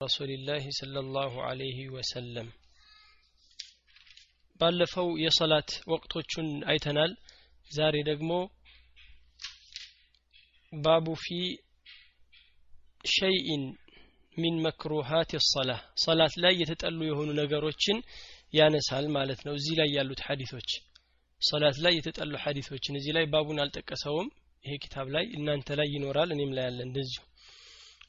ረሱሊላህ 0.00 0.64
ሰለላሁ 0.76 1.32
አለይህ 1.46 1.78
ወሰለም። 1.94 2.46
ባለፈው 4.60 5.08
የሰላት 5.22 5.70
ወቅቶቹን 5.92 6.48
አይተናል። 6.70 7.12
ዛሬ 7.70 7.96
ደግሞ 8.08 8.30
ባቡ 10.72 11.06
ፊ 11.16 11.36
ሸይኢን 13.10 13.64
ሚን 14.36 14.56
መክሩሃት 14.66 15.32
ሰላ 15.48 15.70
ሰላት 16.04 16.36
ላይ 16.44 16.54
የተጠሉ 16.60 17.00
የሆኑ 17.06 17.30
ነገሮችን 17.40 17.98
ያነሳል 18.54 19.08
ማለት 19.16 19.42
ነው። 19.46 19.54
እዚህ 19.54 19.76
ላይ 19.80 19.90
ያሉት 19.96 20.22
ሀዲቶች 20.26 20.70
ሰላት 21.40 21.78
ላይ 21.84 21.94
የተጠሉ 21.98 22.34
ሀዲቶችን 22.44 22.96
እዚህ 22.96 23.14
ላይ 23.18 23.26
ባቡን 23.34 23.60
አልጠቀሰውም። 23.64 24.30
ይሄ 24.64 24.76
ኪታብ 24.78 25.08
ላይ 25.14 25.26
እናንተ 25.36 25.76
ላይ 25.80 25.90
ይኖራል 25.94 26.30
እኔም 26.32 26.54
ላይ 26.56 26.66
ያለ 26.68 26.80
እንደዚሁ። 26.88 27.22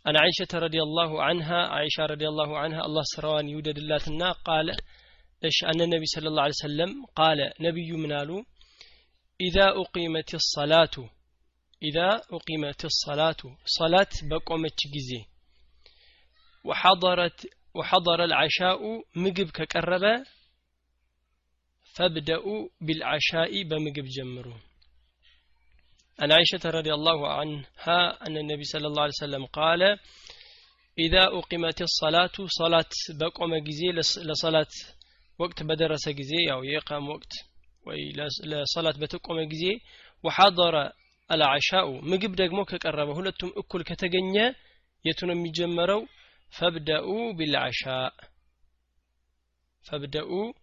عن 0.06 0.16
عائشة 0.16 0.58
رضي 0.58 0.82
الله 0.82 1.22
عنها 1.22 1.66
عائشة 1.66 2.06
رضي 2.06 2.28
الله 2.28 2.58
عنها 2.58 2.80
الله 2.86 3.02
سروان 3.16 3.48
يودد 3.48 3.78
اللاتنا 3.78 4.32
قال 4.32 4.76
إيش 5.44 5.64
أن 5.64 5.80
النبي 5.80 6.06
صلى 6.06 6.28
الله 6.28 6.42
عليه 6.42 6.60
وسلم 6.64 7.04
قال 7.16 7.52
نبي 7.60 7.92
منالو 7.92 8.44
إذا 9.40 9.66
أقيمت 9.68 10.34
الصلاة 10.34 11.10
إذا 11.82 12.08
أقيمت 12.32 12.84
الصلاة 12.84 13.36
صلاة 13.78 14.12
بقومت 14.30 14.78
جزي 14.94 15.24
وحضرت 16.64 17.46
وحضر 17.74 18.24
العشاء 18.24 18.80
مجب 19.16 19.50
كقربة 19.50 20.24
فابدأوا 21.96 22.68
بالعشاء 22.80 23.62
بمجب 23.62 24.04
جمروا 24.04 24.58
عن 26.21 26.31
عائشة 26.31 26.69
رضي 26.69 26.93
الله 26.93 27.27
عنها 27.33 28.27
أن 28.27 28.37
النبي 28.37 28.63
صلى 28.63 28.87
الله 28.87 29.01
عليه 29.01 29.11
وسلم 29.21 29.45
قال 29.45 29.81
إذا 30.99 31.23
أقيمت 31.23 31.81
الصلاة 31.81 32.31
صلاة 32.47 32.89
بقوم 33.19 33.57
جزي 33.57 33.87
لصلاة 34.29 34.67
وقت 35.39 35.63
بدرس 35.63 36.09
جزي 36.09 36.51
أو 36.51 36.63
يقام 36.63 37.09
وقت 37.09 37.33
لصلاة 38.45 38.91
بتقوم 38.91 39.41
جزي 39.41 39.79
وحضر 40.23 40.91
العشاء 41.31 42.05
مجب 42.05 42.35
دقمك 42.35 42.75
قرب 42.75 43.09
هلتم 43.09 43.51
أكل 43.57 43.83
كتجنيا 43.83 44.55
يتنمي 45.05 45.51
جمروا 45.51 46.05
فابدأوا 46.49 47.33
بالعشاء. 47.33 48.13
فابدأوا 49.91 50.53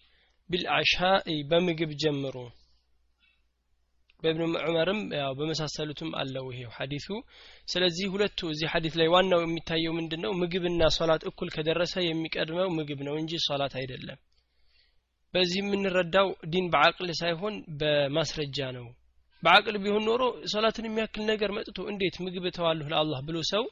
بالعشاء 0.49 1.43
بمجب 1.51 1.89
جمرو. 1.89 2.51
በእብኑ 4.23 4.45
ዑመርም 4.63 5.01
ያው 5.19 5.33
በመሳሰሉትም 5.39 6.11
አለው 6.21 6.47
ይሄው 6.53 6.71
ሐዲሱ። 6.77 7.09
ስለዚህ 7.69 8.07
ሁለቱ 8.15 8.49
እዚህ 8.53 8.69
ሐዲስ 8.73 8.95
ላይ 9.01 9.09
ዋናው 9.15 9.43
የሚታየው 9.45 9.93
ምንድን 9.99 10.23
ነው 10.25 10.33
ምግብና 10.41 10.89
ሶላት 10.97 11.25
እኩል 11.31 11.51
ከደረሰ 11.57 11.95
የሚቀድመው 12.05 12.71
ምግብ 12.79 13.03
ነው 13.09 13.17
እንጂ 13.21 13.41
ሶላት 13.47 13.75
አይደለም። 13.81 14.19
በዚህ 15.35 15.61
የምንረዳው 15.63 16.29
ዲን 16.53 16.67
በአቅል 16.75 17.11
ሳይሆን 17.21 17.55
በማስረጃ 17.81 18.59
ነው። 18.77 18.87
በአቅል 19.43 19.77
ቢሆን 19.83 20.05
ኖሮ 20.09 20.23
ሶላትን 20.53 20.87
የሚያክል 20.87 21.23
ነገር 21.31 21.51
መጥቶ 21.57 21.79
እንዴት 21.91 22.17
ምግብ 22.25 22.45
ተዋለሁ 22.57 22.87
ለአላህ 22.93 23.21
ብሎ 23.27 23.39
ሰው 23.51 23.65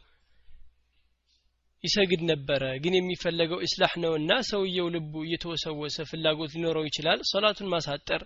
ይሰግድ 1.84 2.20
ነበረ። 2.30 2.62
ግን 2.82 2.94
የሚፈለገው 2.96 3.58
ኢስላህ 3.66 3.92
ነውና 4.02 4.32
ሰውየው 4.48 4.86
ልቡ 4.94 5.12
እየተወሰወሰ 5.24 6.06
ፍላጎት 6.10 6.52
ሊኖረው 6.56 6.84
ይችላል። 6.88 7.20
ሶላቱን 7.32 7.70
ማሳጠር 7.74 8.22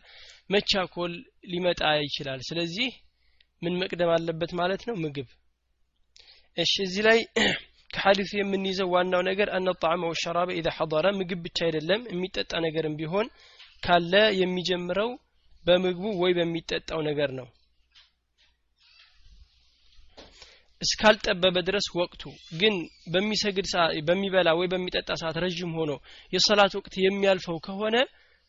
መቻኮል 0.50 1.12
ሊመጣ 1.52 1.82
ይችላል። 2.06 2.40
ስለዚህ 2.48 2.90
ምን 3.62 3.74
መቅደም 3.80 4.12
አለበት 4.14 4.52
ማለት 4.60 4.82
ነው? 4.88 4.94
ምግብ። 5.02 5.28
እሺ 6.56 6.72
እዚህ 6.86 7.02
ላይ 7.08 7.18
ከሐዲሱ 7.94 8.30
የምንይዘው 8.38 8.88
ዋናው 8.94 9.22
ነገር 9.28 9.48
አነ 9.56 9.70
ጣዕመ 9.82 10.02
ወሸራበ 10.10 10.50
ኢዛ 10.58 10.68
ሐضረ 10.76 11.06
ምግብ 11.18 11.40
ብቻ 11.46 11.58
አይደለም 11.66 12.02
የሚጠጣ 12.12 12.52
ነገርም 12.66 12.94
ቢሆን 13.00 13.26
ካለ 13.82 14.12
የሚጀምረው 14.40 15.10
በምግቡ 15.64 16.04
ወይ 16.22 16.32
በሚጠጣው 16.38 17.00
ነገር 17.08 17.30
ነው 17.38 17.46
እስካልጠበበ 20.80 21.56
ድረስ 21.66 21.86
ወቅቱ 21.98 22.22
ግን 22.60 22.74
በሚሰግድ 23.12 23.66
በሚበላ 24.06 24.48
ወይ 24.58 24.68
በሚጠጣ 24.72 25.10
ሰዓት 25.22 25.36
ረዥም 25.44 25.72
ሆኖ 25.78 25.92
የሰላት 26.32 26.74
ወቅት 26.78 26.94
የሚያልፈው 27.04 27.58
ከሆነ 27.66 27.96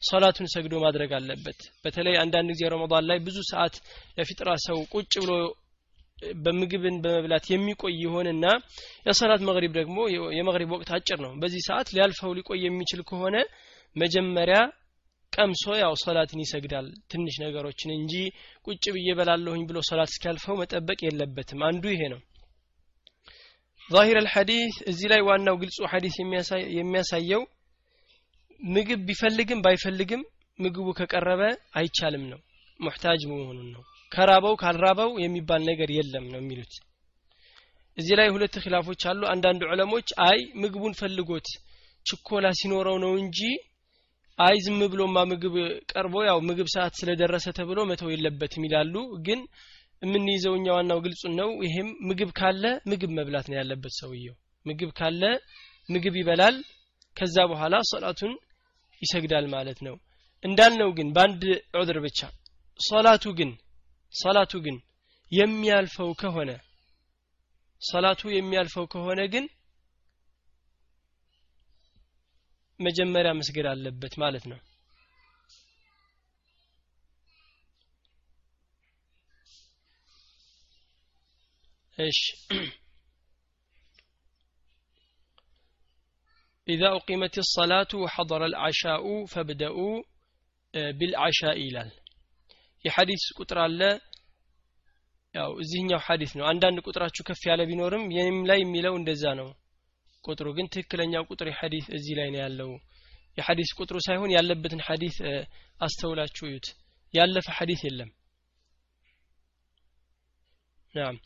ሰላቱን 0.01 0.47
ሰግዶ 0.53 0.75
ማድረግ 0.83 1.11
አለበት። 1.17 1.59
በተለይ 1.83 2.15
አንዳንድ 2.21 2.49
ጊዜ 2.53 2.69
ረመዳን 2.73 3.07
ላይ 3.09 3.17
ብዙ 3.25 3.37
ሰዓት 3.51 3.75
ለፊጥራ 4.17 4.49
ሰው 4.65 4.77
ቁጭ 4.93 5.13
ብሎ 5.23 5.33
በምግብን 6.43 6.95
በመብላት 7.03 7.45
የሚቆይ 7.51 7.95
ይሆንና 8.03 8.45
የሰላት 9.07 9.41
መግሪብ 9.49 9.71
ደግሞ 9.79 9.97
የመግሪብ 10.37 10.71
ወቅት 10.75 10.89
አጭር 10.97 11.19
ነው። 11.25 11.31
በዚህ 11.41 11.61
ሰዓት 11.69 11.87
ሊያልፈው 11.95 12.35
ሊቆይ 12.39 12.59
የሚችል 12.65 13.01
ከሆነ 13.09 13.35
መጀመሪያ 13.95 14.57
ቀምሶ 15.33 15.63
ያው 15.79 15.93
ሰላትን 16.01 16.39
ይሰግዳል 16.43 16.87
ትንሽ 17.11 17.35
ነገሮችን 17.43 17.91
እንጂ 17.97 18.13
ቁጭ 18.67 18.83
ብዬ 18.95 19.09
በላለሁኝ 19.17 19.61
ብሎ 19.69 19.79
ሰላት 19.89 20.11
እስኪያልፈው 20.11 20.57
መጠበቅ 20.61 20.99
የለበትም። 21.05 21.61
አንዱ 21.67 21.83
ይሄ 21.93 22.01
ነው። 22.13 22.21
ዛሂር 23.89 24.17
አልሐዲስ 24.21 24.75
እዚህ 24.91 25.07
ላይ 25.11 25.21
ዋናው 25.27 25.55
ግልጹ 25.61 25.79
ሐዲስ 25.93 26.15
የሚያሳየው 26.77 27.41
ምግብ 28.69 28.99
ቢፈልግም 29.07 29.63
ባይፈልግም 29.65 30.21
ምግቡ 30.59 30.87
ከቀረበ 30.99 31.41
አይቻልም 31.79 32.23
ነው። 32.31 32.39
ሙሕታጅ 32.79 33.21
መሆኑን 33.31 33.67
ነው። 33.73 33.81
ከራበው 34.11 34.55
ካልራበው 34.61 35.11
የሚባል 35.23 35.61
ነገር 35.69 35.89
የለም 35.97 36.25
ነው 36.31 36.39
የሚሉት። 36.41 36.73
እዚህ 37.97 38.15
ላይ 38.19 38.29
ሁለት 38.29 38.55
ኺላፎች 38.63 39.01
አሉ። 39.11 39.21
አንዳንድ 39.33 39.61
ዑለሞች 39.69 40.09
አይ 40.27 40.39
ምግቡን 40.61 40.93
ፈልጎት 40.99 41.47
ችኮላ 42.05 42.47
ሲኖረው 42.59 42.97
ነው 43.03 43.13
እንጂ 43.21 43.39
አይ 44.41 44.55
ዝም 44.65 44.79
ብሎማ 44.91 45.17
ምግብ 45.31 45.55
ቀርቦ 45.91 46.15
ያው 46.27 46.39
ምግብ 46.47 46.67
ሰዓት 46.73 46.93
ስለደረሰ 46.99 47.45
ተብሎ 47.57 47.79
መተው 47.89 48.09
የለበትም 48.11 48.65
ይላሉ። 48.67 48.93
ግን 49.25 49.39
የምንይዘው 50.01 50.53
እኛ 50.59 50.67
ዋናው 50.77 50.99
ግልጹን 51.05 51.33
ነው። 51.39 51.49
ይሄም 51.65 51.89
ምግብ 52.09 52.29
ካለ 52.39 52.63
ምግብ 52.91 53.11
መብላት 53.17 53.47
ነው 53.51 53.57
ያለበት 53.59 53.93
ሰውየው። 53.99 54.35
ምግብ 54.65 54.91
ካለ 54.99 55.23
ምግብ 55.89 56.15
ይበላል። 56.19 56.55
ከዛ 57.17 57.37
በኋላ 57.51 57.75
ሶላቱን 57.91 58.33
ይሰግዳል 59.01 59.45
ማለት 59.55 59.79
ነው። 59.87 59.95
እንዳልነው 60.43 60.89
ግን 60.97 61.07
በአንድ 61.15 61.43
ዑድር 61.79 61.97
ብቻ 62.05 62.19
ሶላቱ 62.79 63.25
ግን 63.39 63.51
ሰላቱ 64.13 64.53
ግን 64.65 64.77
የሚያልፈው 65.31 66.09
ከሆነ 66.21 66.51
ሰላቱ 67.81 68.21
የሚያልፈው 68.35 68.85
ከሆነ 68.93 69.21
ግን 69.33 69.45
መጀመሪያ 72.80 73.30
መስገድ 73.40 73.66
አለበት 73.72 74.14
ማለት 74.22 74.46
ነው 74.52 74.58
እሺ 81.98 82.20
إذا 86.66 86.88
أقيمت 86.90 87.34
الصلاة 87.38 87.92
وحضر 87.94 88.40
العشاء 88.44 89.04
فابدأوا 89.32 89.94
بالعشاء 90.98 91.56
ይላል 91.66 91.90
የሐዲስ 92.84 93.22
ቁጥር 93.38 93.58
አለ 93.64 93.80
ያው 95.34 95.50
እዚህኛው 95.62 96.00
ሐዲስ 96.06 96.32
ነው 96.38 96.44
አንዳንድ 96.50 96.78
ቁጥራችሁ 96.86 97.22
ከፍ 97.28 97.42
ያለ 97.50 97.62
ቢኖርም 97.70 98.04
የኔም 98.16 98.38
ላይ 98.50 98.58
የሚለው 98.62 98.94
እንደዛ 99.00 99.24
ነው 99.40 99.48
ቁጥሩ 100.24 100.48
ግን 100.56 100.66
ትክክለኛው 100.74 101.24
ቁጥር 101.30 101.48
የሐዲስ 101.50 101.86
እዚህ 101.96 102.14
ላይ 102.18 102.28
ነው 102.34 102.40
ያለው 102.44 102.70
የሐዲስ 103.38 103.70
ቁጥሩ 103.78 103.96
ሳይሆን 104.06 104.30
ያለበትን 104.36 104.82
ሐዲስ 104.86 105.16
አስተውላችሁ 105.80 106.44
እዩት 106.50 106.68
ያለፈ 107.14 107.46
ሐዲስ 107.58 107.80
የለም 107.86 108.10
ናም 110.94 111.16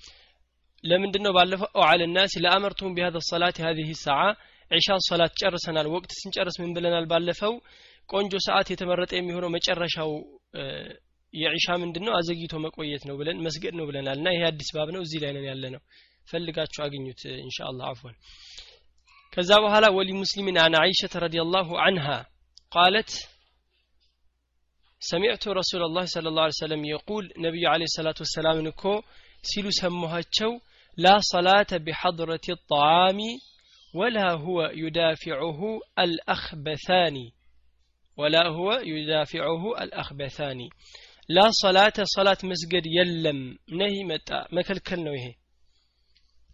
ለምንድን 0.84 1.22
ነው 1.26 1.32
ባለፈው 1.36 1.82
አለ 1.90 2.00
الناس 2.08 2.32
لأمرتهم 2.44 2.90
بهذا 2.96 3.18
الصلاة 3.24 3.56
هذه 3.60 3.88
الساعة 3.96 4.30
ዒሻን 4.70 5.00
ሰላት 5.08 5.32
ጨርሰናል 5.40 5.86
ወቅት 5.94 6.10
ስንጨርስ 6.18 6.56
ምን 6.62 6.70
ብለናል 6.76 7.06
ባለፈው 7.12 7.54
ቆንጆ 8.08 8.32
ሰዓት 8.46 8.68
የተመረጠ 8.72 9.12
የሚሆነው 9.16 9.50
መጨረሻው 9.56 10.10
የዒሻ 11.34 11.66
ምንድን 11.82 12.04
ነው 12.06 12.12
አዘግይቶ 12.18 12.54
መቆየት 12.64 13.02
ነው 13.08 13.14
ብለን 13.20 13.38
መስገድ 13.46 13.74
ነው 13.78 13.84
ብለናል 13.88 14.18
እና 14.20 14.28
ይሄ 14.34 14.42
አዲስ 14.50 14.70
ባብ 14.76 14.88
ነው 14.96 15.02
እዚህ 15.06 15.18
ላይ 15.24 15.32
ነን 15.36 15.46
ያለ 15.50 15.64
ነው 15.74 15.82
ፈልጋችሁ 16.28 16.80
አግኙት 16.86 17.20
ኢንሻአላህ 17.44 17.86
አፍዋን 17.92 18.16
ከዛ 19.37 19.51
በኋላ 19.63 19.85
ወሊ 19.95 20.09
ሙስሊምን 20.19 20.57
አን 20.63 20.75
አይሸተ 20.81 21.13
ረዲ 21.23 21.37
ላሁ 21.53 21.69
አንሃ 21.85 22.05
ቃለት 22.71 23.11
ሰሚዕቱ 25.01 25.43
ረሱል 25.57 25.81
ላህ 25.95 26.05
ስለ 26.13 26.31
ላ 26.37 26.45
ሰለም 26.59 26.83
የቁል 26.91 27.25
ነቢዩ 27.45 27.65
አለ 27.71 27.83
ሰላት 27.95 28.19
ወሰላምን 28.23 28.67
እኮ 28.71 28.83
ሲሉ 29.43 29.65
ሰማኋቸው 29.79 30.51
ላ 30.97 31.11
ሰላተ 31.31 31.79
ቢሐድረት 31.85 32.47
ጣዓሚ 32.71 33.19
ወላ 33.93 34.19
ሁወ 34.43 34.59
ዩዳፊዑሁ 34.83 35.59
አልአኽበታኒ 36.03 37.17
ወላ 38.17 38.37
ሁወ 38.55 38.69
ዩዳፊዑሁ 38.91 39.63
አልአኽበታኒ 39.81 40.61
ላ 41.29 41.43
ሰላተ 41.61 42.07
ሰላት 42.15 42.41
መስገድ 42.51 42.85
የለም 42.97 43.39
ነህ 43.79 43.95
መጣ 44.11 44.29
መከልከል 44.57 44.99
ነው 45.07 45.15
ይሄ 45.17 45.27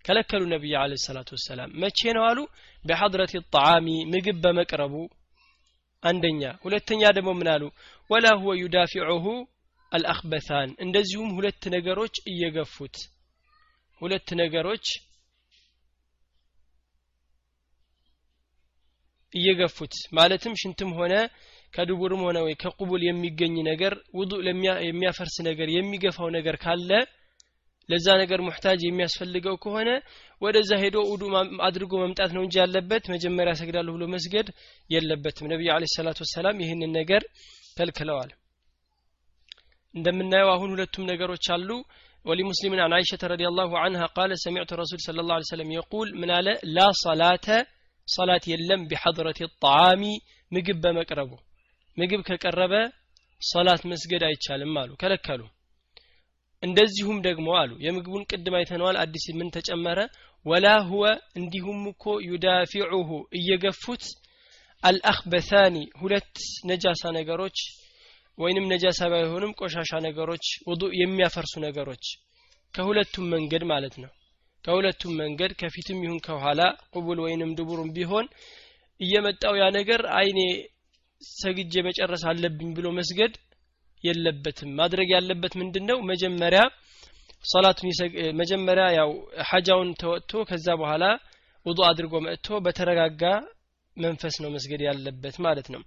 ከለከሉ 0.06 0.42
ነቢይ 0.51 0.74
አለ 0.80 0.94
ሰላቱ 1.03 1.30
ወሰላም። 1.36 1.74
መቼ 1.81 2.00
ነው 2.18 2.24
አሉ? 2.30 2.39
በሐድረት 2.83 3.33
ጣዓሚ 3.53 3.88
ምግብ 4.12 4.38
በመቅረቡ። 4.44 4.94
አንደኛ። 6.03 6.42
ሁለተኛ 6.63 7.01
ደግሞ 7.18 7.30
ምን 7.39 7.50
አሉ? 7.53 7.63
ወላ 8.09 8.27
ሁወ 8.39 8.51
ዩዳፊዑሁ 8.62 9.25
አልአክበታን 9.92 10.69
እንደዚሁም 10.83 11.30
ሁለት 11.38 11.63
ነገሮች 11.75 12.15
እየገፉት። 12.31 12.95
ሁለት 14.01 14.30
ነገሮች 14.42 14.86
እየገፉት። 19.33 19.94
ማለትም 20.12 20.53
ሽንትም 20.62 20.92
ሆነ 20.98 21.13
ከድቡርም 21.74 22.21
ሆነ 22.25 22.38
ወይ 22.45 22.56
ከቁቡል 22.62 23.01
የሚገኝ 23.06 23.56
ነገር 23.68 23.94
ውዱ 24.13 24.31
የሚያፈርስ 24.88 25.36
ነገር 25.50 25.68
የሚገፋው 25.71 26.30
ነገር 26.38 26.56
ካለ 26.63 26.89
ለዛ 27.88 28.06
ነገር 28.22 28.40
ሙሕታጅ 28.46 28.80
የሚያስፈልገው 28.84 29.56
ከሆነ 29.64 29.90
ወደዛ 30.42 30.70
ሄዶ 30.84 30.96
ውዱ 31.10 31.22
አድርጎ 31.68 31.92
መምጣት 32.04 32.30
ነው 32.36 32.42
እንጂ 32.46 32.54
ያለበት 32.62 33.04
መጀመሪያ 33.14 33.52
ሰግዳለሁ 33.60 33.92
ብሎ 33.96 34.06
መስገድ 34.14 34.48
የለበትም 34.90 35.50
ነቢዩ 35.52 35.70
አለ 35.76 35.84
ሰላቱ 35.96 36.18
ወሰላም 36.26 36.60
ይህንን 36.64 36.92
ነገር 37.00 37.24
ከልክለዋል 37.78 38.32
እንደምናየው 39.94 40.50
አሁን 40.56 40.72
ሁለቱም 40.76 41.08
ነገሮች 41.12 41.46
አሉ 41.56 41.70
ولمسلم 42.24 42.72
عن 42.84 42.92
عائشة 42.92 43.22
رضي 43.34 43.46
الله 43.50 43.70
عنها 43.82 44.06
قال 44.18 44.30
سمعت 44.46 44.70
الرسول 44.74 45.00
صلى 45.08 45.20
الله 45.22 45.36
عليه 45.36 45.50
وسلم 45.50 45.70
يقول 45.80 46.06
من 46.20 46.30
على 46.30 46.52
لا 46.76 46.88
صلاة 47.06 47.48
صلاة 48.08 48.44
يلم 48.52 48.80
بحضرة 48.90 49.38
الطعام 49.48 50.02
ምግብ 50.52 50.76
በመቅረቡ 50.82 51.30
ምግብ 51.96 52.20
ከቀረበ 52.28 52.74
ሶላት 53.40 53.82
መስገድ 53.92 54.22
አይቻልም 54.28 54.74
አሉ 54.80 54.90
ከለከሉ 55.00 55.40
እንደዚሁም 56.63 57.17
ደግሞ 57.27 57.47
አሉ። 57.59 57.71
የምግቡን 57.85 58.25
ቅድም 58.31 58.55
አይተነዋል። 58.57 58.97
አዲስ 59.03 59.25
ምን 59.37 59.47
ተጨመረ? 59.55 59.99
ወላ 60.45 60.67
ሁወ 60.87 61.05
እንዲሁም 61.39 61.79
እኮ 61.91 62.03
ዩዳፊዑሁ 62.27 63.09
እየገፉት 63.39 64.03
አልአክበሳኒ 64.83 65.75
ሁለት 66.01 66.35
ነጃሳ 66.69 67.03
ነገሮች 67.17 67.57
ወይንም 68.37 68.65
ነጃሳ 68.71 68.99
ባይሆንም 69.11 69.51
ቆሻሻ 69.59 69.91
ነገሮች 70.07 70.45
ውዱ 70.69 70.83
የሚያፈርሱ 70.99 71.53
ነገሮች 71.65 72.05
ከሁለቱም 72.73 73.25
መንገድ 73.33 73.63
ማለት 73.71 73.95
ነው። 74.03 74.11
ከሁለቱም 74.63 75.13
መንገድ 75.21 75.51
ከፊትም 75.59 75.99
ይሁን 76.05 76.19
ከኋላ 76.25 76.61
ቁቡል 76.93 77.19
ወይንም 77.25 77.53
ድቡሩም 77.57 77.89
ቢሆን 77.95 78.25
እየመጣው 79.01 79.53
ያ 79.59 79.67
ነገር 79.77 80.01
አይ 80.17 80.27
እኔ 80.27 80.39
ሰግጄ 81.21 81.73
መጨረስ 81.87 82.23
አለብኝ 82.31 82.69
ብሎ 82.77 82.87
መስገድ 82.99 83.33
የለበትም። 84.03 84.71
ማድረግ 84.80 85.09
ያለበት 85.15 85.53
ምንድን 85.62 85.86
ነው 85.89 85.98
መጀመሪያ 86.12 86.62
ሶላቱን 87.45 87.89
መጀመሪያ 88.39 88.86
ያው 88.98 89.12
ሐጃውን 89.50 89.89
ተወጥቶ 90.01 90.42
ከዛ 90.50 90.68
በኋላ 90.81 91.06
ውዱ 91.65 91.80
አድርጎ 91.88 92.13
መጥቶ 92.25 92.59
በተረጋጋ 92.65 93.24
መንፈስ 93.98 94.36
ነው 94.44 94.50
መስገድ 94.56 94.81
ያለበት 94.88 95.36
ማለት 95.45 95.68
ነው። 95.74 95.81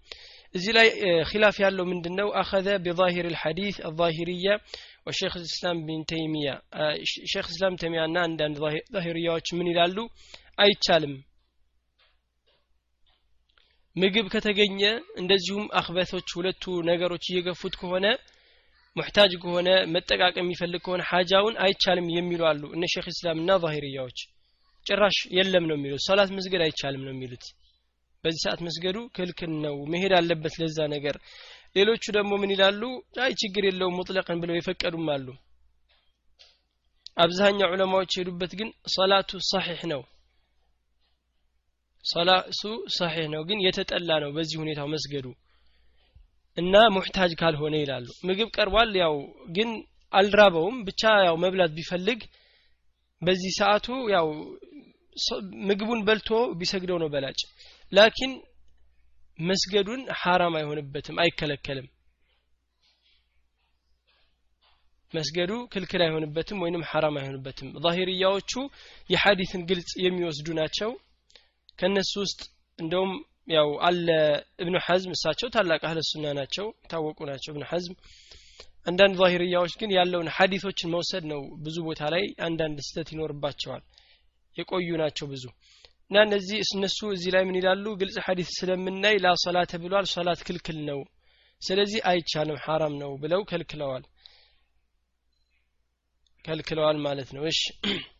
እዚህ 0.55 0.73
ላይ 0.77 0.89
خلاف 1.31 1.57
ያለው 1.65 1.85
ምንድን 1.91 2.15
ነው 2.21 2.29
أخذ 2.41 2.69
بظاهر 2.85 3.27
الحديث 3.33 3.79
الظاهرية 3.89 4.49
وشيخ 5.07 5.35
الإسلام 5.41 5.79
بن 5.87 6.03
تيمية። 6.11 6.51
ሼክ 7.33 7.47
እስላም 7.53 7.79
ተይሚያ 7.83 8.03
ና 8.13 8.27
አንዳንድ 8.29 8.57
ዛሂርያዎች 8.97 9.49
ምን 9.59 9.71
ይላሉ? 9.73 9.97
አይቻልም 10.59 11.15
ምግብ 13.97 14.27
ከተገኘ 14.33 14.81
እንደዚሁም 15.21 15.67
አክበቶች 15.79 16.29
ሁለቱ 16.37 16.65
ነገሮች 16.89 17.25
እየገፉት 17.29 17.75
ከሆነ 17.81 18.07
ሙሕታጅ 18.97 19.33
ከሆነ 19.43 19.69
መጠቃቀም 19.95 20.43
የሚፈልግ 20.43 20.81
ከሆነ 20.85 21.03
ሀጃውን 21.11 21.55
አይቻልም 21.65 22.09
የሚሉ 22.15 22.43
አሉ 22.51 22.63
እነ 22.75 22.85
ሼክ 22.93 23.07
እስላም 23.13 23.39
እና 23.43 23.57
ዛሂርያዎች። 23.65 24.19
ጭራሽ 24.87 25.19
የለም 25.37 25.65
ነው 25.71 25.77
የሚሉት። 25.79 26.03
ሰላት 26.07 26.31
መስገድ 26.37 26.63
አይቻልም 26.67 27.03
ነው 27.07 27.13
የሚሉት። 27.15 27.45
በዚህ 28.25 28.41
ሰዓት 28.45 28.61
መስገዱ 28.67 28.99
ክልክል 29.17 29.53
ነው 29.65 29.77
መሄድ 29.93 30.13
አለበት 30.19 30.55
ለዛ 30.61 30.79
ነገር። 30.95 31.17
ሌሎቹ 31.77 32.05
ደግሞ 32.17 32.33
ምን 32.43 32.53
ይላሉ? 32.55 32.83
አይ 33.25 33.33
ችግር 33.43 33.65
የለውም 33.67 33.97
ሙጥለቅን 33.99 34.41
ብለው 34.43 34.57
የፈቀዱም 34.57 35.09
አሉ። 35.15 35.27
አብዛኛው 37.17 37.73
ዑለማዎች 37.73 38.13
የሄዱበት 38.15 38.53
ግን 38.61 38.69
ሰላቱ 38.95 39.31
ሰሒሕ 39.51 39.81
ነው 39.93 40.03
ሰላሱ 42.05 42.61
ሰሒሕ 42.97 43.27
ነው 43.35 43.43
ግን 43.49 43.59
የተጠላ 43.67 44.11
ነው። 44.25 44.31
በዚህ 44.37 44.57
ሁኔታው 44.63 44.89
መስገዱ 44.95 45.27
እና 46.57 46.75
ሙሕታጅ 46.97 47.33
ካልሆነ 47.41 47.75
ይላሉ። 47.83 48.07
ምግብ 48.29 48.49
ቀርቧል 48.57 48.91
ያው 49.03 49.15
ግን 49.57 49.71
አልራበውም። 50.13 50.77
ብቻ 50.89 51.03
ያው 51.27 51.37
መብላት 51.45 51.73
ቢፈልግ 51.79 52.21
በዚህ 53.23 53.53
ሰዓቱ 53.61 53.87
ያው 54.15 54.27
ምግቡን 55.69 56.01
በልቶ 56.07 56.31
ቢሰግደው 56.61 56.99
ነው 57.03 57.09
በላጭ። 57.13 57.41
ላኪን 57.93 58.33
መስገዱን 59.39 60.03
ሐራም 60.21 60.55
አይሆንበትም 60.59 61.17
አይከለከልም። 61.23 61.87
መስገዱ 65.13 65.53
ክልክል 65.73 66.03
አይሆንበትም 66.05 66.61
ወይንም 66.63 66.85
ሐራም 66.91 67.17
አይሆንበትም። 67.21 67.69
ዛሂርያዎቹ 67.85 68.53
የሐዲትን 69.11 69.63
ግልጽ 69.69 69.91
የሚወስዱ 70.05 70.49
ናቸው 70.61 70.91
ከነሱ 71.79 72.13
ውስጥ 72.25 72.41
እንደውም 72.79 73.13
ያው 73.49 73.69
አለ 73.87 74.07
እብኑ 74.63 74.77
ሐዝም 74.87 75.13
እሳቸው 75.17 75.49
ታላቅ 75.55 75.81
አህለ 75.87 76.01
ሱና 76.11 76.27
ናቸው 76.39 76.67
የታወቁ 76.77 77.19
ናቸው 77.31 77.51
እብኑ 77.53 77.65
ሐዝም። 77.71 77.97
አንዳንድ 78.87 79.15
ዛሂርያዎች 79.21 79.75
ግን 79.81 79.91
ያለውን 79.97 80.29
ሐዲቶችን 80.37 80.93
መውሰድ 80.95 81.25
ነው 81.33 81.43
ብዙ 81.65 81.77
ቦታ 81.87 82.03
ላይ 82.15 82.25
አንዳንድ 82.47 82.79
ስተት 82.87 83.09
ይኖርባቸዋል። 83.15 83.83
የቆዩ 84.57 84.89
ናቸው 85.03 85.27
ብዙ። 85.31 85.45
እና 86.11 86.17
እነዚህ 86.27 86.59
እነሱ 86.75 86.99
እዚህ 87.15 87.31
ላይ 87.35 87.45
ምን 87.47 87.59
ይላሉ? 87.61 87.85
ግልጽ 88.01 88.17
ሐዲስ 88.27 88.49
ስለምናይ 88.59 89.17
ላ 89.25 89.33
ሶላተ 89.45 89.73
ብሏል 89.85 90.07
ሶላት 90.13 90.41
ክልክል 90.49 90.79
ነው 90.89 91.01
ስለዚህ 91.63 92.01
አይቻልም 92.11 92.59
ሐራም 92.65 92.95
ነው 93.03 93.11
ብለው 93.23 93.41
ከልክለዋል። 93.51 94.05
ከልክለዋል 96.45 96.99
ማለት 97.07 97.29
ነው። 97.37 97.45
እሺ። 97.51 97.61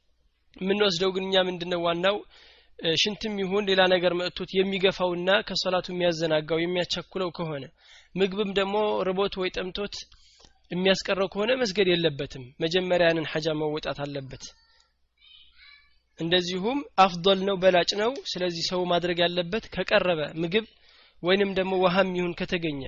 የምንወስደው 0.57 1.11
ግን 1.15 1.25
እኛ 1.27 1.37
ምንድነው 1.49 1.81
ዋናው 1.87 2.17
ሽንትም 2.99 3.35
ይሁን 3.43 3.67
ሌላ 3.71 3.83
ነገር 3.93 4.13
መጥቶት 4.19 4.51
የሚገፋውና 4.55 5.31
ከሶላቱ 5.49 5.87
የሚያዘናጋው 5.93 6.59
የሚያቸኩለው 6.63 7.31
ከሆነ 7.39 7.65
ምግብም 8.15 8.51
ደግሞ 8.59 8.77
ርቦት 9.09 9.35
ወይ 9.41 9.51
ጠምቶት 9.57 9.95
የሚያስቀረው 10.71 11.29
ከሆነ 11.33 11.53
መስገድ 11.63 11.89
የለበትም። 11.91 12.45
መጀመሪያ 12.65 13.09
ያንን 13.11 13.27
ሐጃ 13.33 13.47
መወጣት 13.61 13.99
አለበት። 14.05 14.45
እንደዚሁም 16.19 16.79
አፍضል 17.05 17.39
ነው 17.49 17.57
በላጭ 17.63 17.91
ነው። 18.03 18.13
ስለዚህ 18.33 18.65
ሰው 18.71 18.83
ማድረግ 18.93 19.19
ያለበት 19.25 19.65
ከቀረበ 19.75 20.21
ምግብ 20.43 20.67
ወይንም 21.23 21.51
ደግሞ 21.59 21.75
ውሃም 21.85 22.11
ይሁን 22.19 22.35
ከተገኘ 22.41 22.83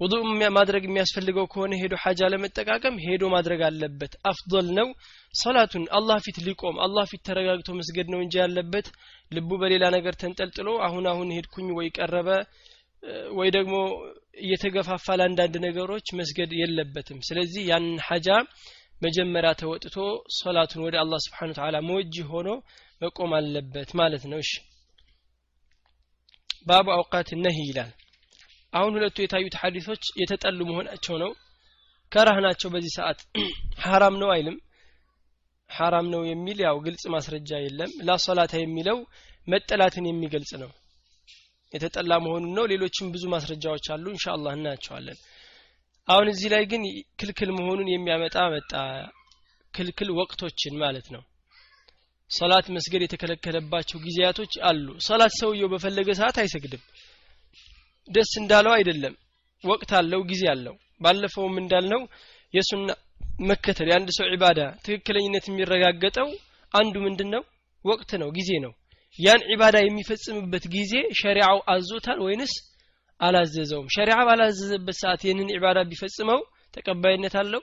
ውዱ 0.00 0.12
ማድረግ 0.56 0.82
የሚያስፈልገው 0.86 1.46
ከሆነ 1.52 1.72
ሄዶ 1.80 1.94
ሐጃ 2.02 2.30
ለመጠቃቀም 2.32 2.94
ሄዶ 3.04 3.24
ማድረግ 3.34 3.60
አለበት። 3.66 4.12
አፍضል 4.30 4.66
ነው። 4.78 4.88
ሰላቱን 5.34 5.84
አላህ 5.98 6.18
ፊት 6.24 6.38
ሊቆም 6.46 6.76
አላህ 6.86 7.04
ፊት 7.10 7.22
ተረጋግቶ 7.28 7.70
መስገድ 7.78 8.08
ነው 8.14 8.20
እንጂ 8.24 8.34
ያለበት። 8.42 8.88
ልቡ 9.32 9.50
በሌላ 9.62 9.84
ነገር 9.96 10.16
ተንጠልጥሎ 10.22 10.68
አሁን 10.86 11.06
አሁን 11.12 11.30
ሄድኩኝ 11.36 11.68
ወይ 11.78 11.88
ቀረበ 11.98 12.28
ወይ 13.38 13.48
ደግሞ 13.56 13.74
እየተገፋፋ 14.42 15.06
ለአንዳንድ 15.18 15.54
ነገሮች 15.64 16.06
መስገድ 16.18 16.50
የለበትም። 16.60 17.18
ስለዚህ 17.28 17.62
ያንን 17.70 17.96
ሐጃ 18.08 18.28
መጀመሪያ 19.02 19.50
ተወጥቶ 19.60 19.96
ሶላቱን 20.38 20.84
ወደ 20.86 20.96
አላህ 21.02 21.20
ስብሓን 21.24 21.56
ተዓላ 21.56 21.76
መወጅ 21.88 22.16
ሆኖ 22.30 22.48
መቆም 23.02 23.32
አለበት 23.38 23.90
ማለት 24.00 24.24
ነው። 24.32 24.40
እሺ። 24.44 24.52
ባቡ 26.66 26.88
አውቃት 26.96 27.28
ነህ 27.44 27.56
ይላል 27.62 27.90
አሁን 28.72 28.92
ሁለቱ 28.96 29.16
የታዩት 29.22 29.54
ሐዲሶች 29.62 30.04
የተጠሉ 30.20 30.58
መሆናቸው 30.68 31.16
ነው። 31.22 31.30
ከራህ 32.12 32.38
ናቸው 32.46 32.68
በዚህ 32.70 32.92
ሰዓት። 32.96 33.18
ሐራም 33.84 34.14
ነው 34.22 34.30
አይልም። 34.34 34.56
ሐራም 35.70 36.06
ነው 36.14 36.22
የሚል 36.28 36.58
ያው 36.64 36.76
ግልጽ 36.86 37.04
ማስረጃ 37.14 37.50
የለም። 37.62 37.92
ላሶላታ 38.08 38.54
የሚለው 38.60 38.98
መጠላትን 39.46 40.06
የሚገልጽ 40.08 40.52
ነው። 40.62 40.70
የተጠላ 41.72 42.12
መሆኑን 42.24 42.52
ነው። 42.56 42.64
ሌሎችም 42.72 43.12
ብዙ 43.14 43.24
ማስረጃዎች 43.34 43.86
አሉ። 43.94 44.04
ኢንሻአላህ 44.14 44.52
እናያቸዋለን። 44.58 45.18
አሁን 46.08 46.26
እዚህ 46.32 46.48
ላይ 46.54 46.64
ግን 46.70 46.82
ክልክል 47.20 47.50
መሆኑን 47.58 47.88
የሚያመጣ 47.90 48.36
መጣ። 48.54 48.72
ክልክል 49.74 50.08
ወቅቶችን 50.18 50.74
ማለት 50.82 51.06
ነው። 51.14 51.22
ሶላት 52.30 52.66
መስገድ 52.74 53.02
የተከለከለባቸው 53.04 53.98
ጊዜያቶች 54.04 54.52
አሉ። 54.68 54.86
ሶላት 55.06 55.32
ሰውየው 55.40 55.70
በፈለገ 55.72 56.08
ሰዓት 56.20 56.36
አይሰግድም 56.42 56.82
ደስ 58.08 58.32
እንዳለው 58.40 58.72
አይደለም። 58.76 59.14
ወቅት 59.64 59.90
አለው 59.98 60.20
ጊዜ 60.30 60.42
አለው። 60.52 60.74
ባለፈውም 61.00 61.56
እንዳልነው 61.62 62.02
የሱና 62.54 62.88
መከተል 63.48 63.88
የአንድ 63.90 64.08
ሰው 64.16 64.26
ዒባዳ 64.32 64.60
ትክክለኝነት 64.84 65.44
የሚረጋገጠው 65.48 66.28
አንዱ 66.74 66.94
ምንድን 67.06 67.28
ነው 67.34 67.42
ወቅት 67.84 68.10
ነው 68.22 68.28
ጊዜ 68.36 68.50
ነው። 68.64 68.72
ያን 69.18 69.42
ዒባዳ 69.50 69.76
የሚፈጽምበት 69.82 70.64
ጊዜ 70.74 70.92
ሸሪዓው 71.20 71.58
አዞታል 71.72 72.18
ወይንስ 72.26 72.52
አላዘዘውም? 73.20 73.88
ሸሪዓ 73.94 74.16
ባላዘዘበት 74.28 74.96
ሰዓት 75.02 75.20
ይህንን 75.24 75.50
ዒባዳ 75.56 75.78
ቢፈጽመው 75.90 76.40
ተቀባይነት 76.74 77.34
አለው? 77.42 77.62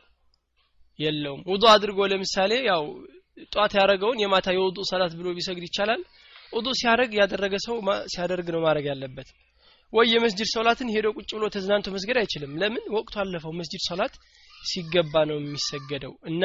የለውም። 0.99 1.41
ውዱ 1.51 1.63
አድርጎ 1.73 1.99
ለምሳሌ 2.11 2.51
ያው 2.69 2.83
ጧት 3.53 3.73
ያደረገውን 3.79 4.21
የማታ 4.23 4.47
የውዱ 4.55 4.77
ሰላት 4.91 5.13
ብሎ 5.19 5.27
ቢሰግድ 5.37 5.63
ይቻላል? 5.67 6.01
ውዱ 6.53 6.67
ሲያደርግ 6.79 7.11
ያደረገ 7.21 7.55
ሰው 7.65 7.75
ሲያደርግ 8.13 8.47
ነው 8.55 8.61
ማድረግ 8.65 8.85
ያለበት 8.91 9.27
ወይ 9.92 10.06
የመስጅድ 10.14 10.48
ሶላትን 10.56 10.88
ሄዶ 10.94 11.06
ቁጭ 11.18 11.30
ብሎ 11.36 11.44
ተዝናንቶ 11.56 11.88
መስገድ 11.96 12.16
አይችልም 12.22 12.52
ለምን 12.60 12.84
ወቅቱ 12.96 13.14
አለፈው 13.22 13.52
መስጅድ 13.60 13.82
ሶላት 13.88 14.14
ሲገባ 14.70 15.14
ነው 15.30 15.36
የሚሰገደው 15.40 16.12
እና 16.30 16.44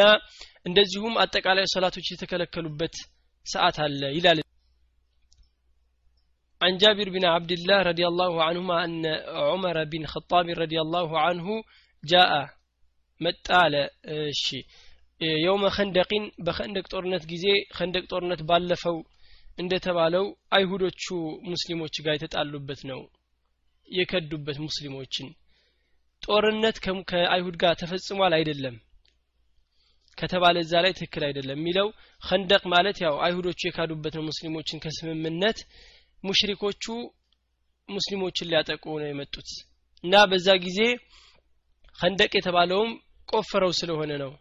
እንደዚሁም 0.70 1.16
አጠቃላይ 1.24 1.68
ሶላቶች 1.76 2.08
የተከለከሉበት 2.14 2.96
ሰዓት 3.46 3.80
አለ 3.88 4.02
ይላል 4.18 4.40
عن 6.62 6.74
جابر 6.78 7.08
بن 7.10 7.24
عبد 7.26 7.52
الله 7.52 7.78
رضي 7.82 8.06
الله 8.08 8.34
عنهما 8.44 8.78
أن 8.86 9.04
عمر 9.44 9.78
بن 9.84 10.02
خطاب 10.06 10.48
رضي 10.64 10.80
الله 10.82 11.10
عنه 11.20 11.48
جاء 12.04 12.32
متال 13.22 13.74
شي 14.42 14.60
يوم 15.46 15.64
خندق 15.70 16.12
بخندق 16.46 16.86
ጦርነት 16.94 17.24
ጊዜ 17.32 17.46
خندق 17.78 18.04
ጦርነት 18.12 18.42
ባለፈው 18.50 18.98
እንደተባለው 19.62 20.26
አይሁዶቹ 20.58 21.04
ሙስሊሞች 21.52 21.96
ጋር 22.06 22.14
የተጣሉበት 22.18 22.82
ነው 22.92 23.00
የከዱበት 23.89 24.59
ሙስሊሞችን። 24.65 25.29
ጦርነት 26.23 26.77
ከአይሁድ 27.11 27.57
ጋር 27.63 27.75
ተፈጽሟል 27.81 28.35
አይደለም 28.39 28.77
ከተባለ 30.19 30.57
እዛ 30.65 30.73
ላይ 30.85 30.93
ትክክል 30.97 31.23
አይደለም 31.29 31.59
የሚለው 31.59 31.89
ከንደቅ 32.23 32.63
ማለት 32.75 32.97
ያው 33.05 33.15
አይሁዶቹ 33.25 33.61
የካዱበት 33.67 34.15
ነው 34.19 34.25
ሙስሊሞችን 34.29 34.83
ከስምምነት 34.85 35.59
ሙሽሪኮቹ 36.25 36.85
ሙስሊሞችን 37.89 38.49
ሊያጠቁ 38.51 38.85
ነው 39.01 39.09
የመጡት። 39.09 39.49
እና 40.05 40.15
በዛ 40.31 40.49
ጊዜ 40.65 40.81
ከንደቅ 41.99 42.33
የተባለውም 42.37 42.93
ቆፍረው 43.29 43.73
ስለሆነ 43.81 44.13
ነው። 44.23 44.33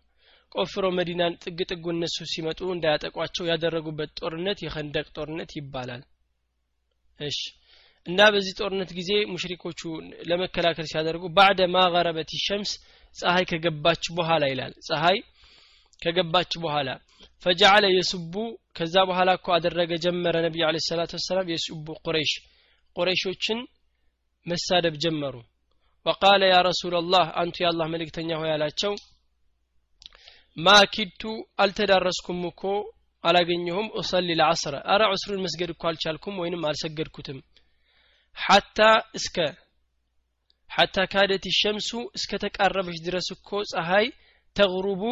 ቆፍረው 0.52 0.92
መዲናን 0.98 1.38
ጥግ 1.44 1.60
ጥጉ 1.70 1.86
እነሱ 1.94 2.26
ሲመጡ 2.32 2.60
እንዳያጠቋቸው 2.74 3.46
ያደረጉበት 3.52 4.12
ጦርነት 4.20 4.60
የከንደቅ 4.66 5.06
ጦርነት 5.16 5.52
ይባላል። 5.58 6.04
እሺ 7.20 7.40
እና 8.08 8.22
በዚህ 8.34 8.54
ጦርነት 8.60 8.90
ጊዜ 8.98 9.12
ሙሽሪኮቹ 9.32 9.82
ለመከላከል 10.30 10.88
ሲያደርጉ 10.92 11.24
ባዕደ 11.36 11.60
ማ 11.74 11.84
ሸምስ 12.46 12.72
ፀሐይ 13.16 13.46
ከገባች 13.52 14.04
በኋላ 14.18 14.44
ይላል። 14.52 14.74
ፀሐይ 14.88 15.18
ከገባች 16.02 16.52
በኋላ 16.64 16.90
ፈጀዓለ 17.44 17.86
የሱቡ 17.92 18.34
ከዛ 18.78 18.96
በኋላ 19.10 19.30
እኮ 19.38 19.48
አደረገ 19.56 19.92
ጀመረ 20.04 20.36
ነቢዩ 20.46 20.64
አለ 20.68 20.78
ሰላት 20.88 21.12
ወሰላም 21.18 21.50
የሱቡ 21.54 21.88
ቁረይሽ። 22.06 22.34
ቁረይሾችን 22.96 23.60
መሳደብ 24.46 24.96
ጀመሩ። 25.04 25.36
ወቃለ 26.06 26.42
ያ 26.52 26.58
ረሱላላህ 26.68 27.26
አንቱ 27.42 27.56
የአላህ 27.64 27.88
መልእክተኛ 27.94 28.30
ሆይ 28.42 28.52
አላቸው። 28.56 28.94
ማ 30.58 30.76
ኪድቱ 30.96 31.22
አልተዳረስኩም 31.64 32.42
እኮ 32.52 32.64
አላገኘሁም። 33.24 33.88
ኡሰሊ 34.00 34.30
ልዓስረ 34.40 34.76
አረ 34.94 35.04
ዑስሩን 35.14 35.44
መስገድ 35.46 35.70
እኮ 35.74 35.84
አልቻልኩም 35.90 36.36
ወይንም 36.42 36.66
አልሰገድኩትም 36.70 37.40
ሐታ 38.38 38.80
እስከ 39.20 39.38
ሐታ 40.72 40.98
ካደት 41.14 41.46
ሸምሱ 41.60 41.90
እስከ 42.18 42.32
ተቃረበች 42.44 42.98
ድረስ 43.08 43.28
እኮ 43.36 43.50
ፀሐይ 43.72 44.08
ተغሩቡ 44.56 45.04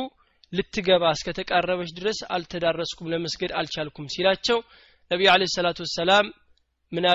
ልትገባ 0.53 1.03
እስከ 1.17 1.29
ተቃረበች 1.39 1.91
ድረስ 1.99 2.19
አልተዳረስኩም 2.35 3.09
ለመስገድ 3.13 3.51
አልቻልኩም 3.59 4.07
ሲላቸው 4.13 4.57
ነቢዩ 5.11 5.27
አለ 5.33 5.43
ሰላቱ 5.55 5.79
ወሰላም 5.85 6.25
ምን 6.91 7.05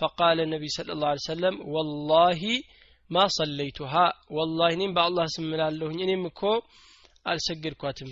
ፈቃለ 0.00 0.38
ነቢይ 0.52 0.70
ስለ 0.76 0.94
ላ 1.02 1.12
ሰለም 1.26 1.56
ወላሂ 1.74 2.42
ማ 3.10 3.24
ሰለይቱሃ 3.36 3.92
ወላሂ 4.36 4.70
እኔም 4.76 4.94
በአላህ 4.96 5.26
ስም 5.34 5.50
እላለሁኝ 5.56 5.98
እኔም 6.06 6.22
እኮ 6.30 6.40
አልሰገድኳትም። 7.26 8.10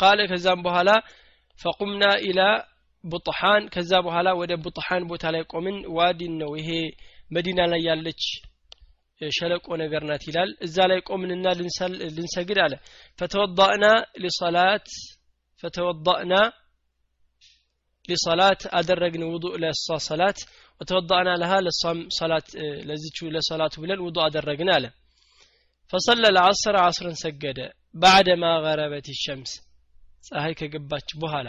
ቃለ 0.00 0.18
ከዛም 0.30 0.60
በኋላ 0.66 0.90
ፈቁምና 1.58 2.04
ኢላ 2.28 2.40
ቡጥሓን 3.04 3.62
ከዛ 3.74 3.92
በኋላ 4.06 4.28
ወደ 4.40 4.52
ቡጥሓን 4.64 5.04
ቦታ 5.10 5.24
ላይ 5.34 5.42
ቆምን 5.52 5.76
ዋዲን 5.98 6.34
ነው 6.42 6.50
ይሄ 6.60 6.70
መዲና 7.30 7.60
ላይ 7.72 7.82
ያለች 7.88 8.22
ሸለቆ 9.20 9.66
ነገር 9.82 10.02
ናት 10.10 10.22
ይላል 10.28 10.50
እዛ 10.66 10.76
ላይ 10.90 11.00
ቆምንና 11.08 11.46
ልንሰግድ 12.16 12.58
አለ 12.64 12.74
ፈተወዳእና 13.18 13.86
ሊሰላት 14.24 14.86
ፈተወዳእና 15.62 16.34
ሊሰላት 18.08 18.62
አደረግን 18.78 19.22
ውዱእ 19.32 19.56
ለእሷ 19.62 19.96
ሰላት 20.08 20.38
ወተወዳእና 20.80 21.30
ለሃ 21.40 21.52
ለእሷም 21.64 21.98
ሰላት 22.18 22.46
ለዚቹ 22.88 23.28
ለሰላቱ 23.34 23.74
ብለን 23.82 24.00
ውዱእ 24.06 24.24
አደረግን 24.26 24.70
አለ 24.76 24.84
ፈሰለ 25.92 26.24
ለዓስር 26.36 26.76
ዓስርን 26.82 27.16
ሰገደ 27.22 27.60
ባዕደ 27.94 28.28
ማ 28.42 28.52
ገረበት 28.64 29.06
ሸምስ 29.22 29.52
ፀሐይ 30.26 30.54
ከገባች 30.60 31.08
በኋላ 31.22 31.48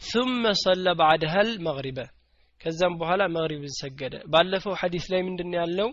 ثم 0.00 0.42
صلى 0.64 0.90
بعدها 0.94 1.40
المغرب 1.46 1.98
ከዛም 2.60 2.94
በኋላ 3.00 3.22
መግሪብን 3.36 3.72
ሰገደ 3.80 4.14
ባለፈው 4.32 4.74
ሐዲስ 4.80 5.04
ላይ 5.12 5.20
ምንድን 5.28 5.50
ያለው 5.60 5.88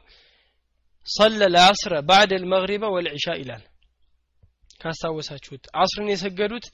صلى 1.08 1.46
العصر 1.52 1.92
بعد 2.12 2.32
المغرب 2.40 2.84
والعشاء 2.94 3.38
ይላል 3.44 3.64
ካስታወሳችሁት 4.82 5.64
አስርን 5.82 6.08
የሰገዱት 6.12 6.66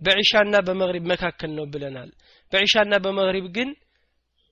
በዒሻና 0.00 0.54
በመግሪብ 0.66 1.04
መካከል 1.12 1.50
ነው 1.58 1.66
ብለናል 1.74 2.10
በዒሻና 2.52 2.94
በመግሪብ 3.04 3.46
ግን 3.56 3.68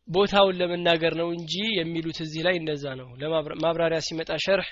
ቦታውን 0.08 0.56
ለመናገር 0.60 1.12
ነው 1.20 1.28
እንጂ 1.36 1.54
የሚሉት 1.78 2.18
እዚህ 2.24 2.42
ላይ 2.46 2.54
እንደዛ 2.60 2.84
ነው 3.00 3.08
ለማብራሪያ 3.20 4.00
ሲመጣ 4.08 4.30
ሸርህ 4.46 4.70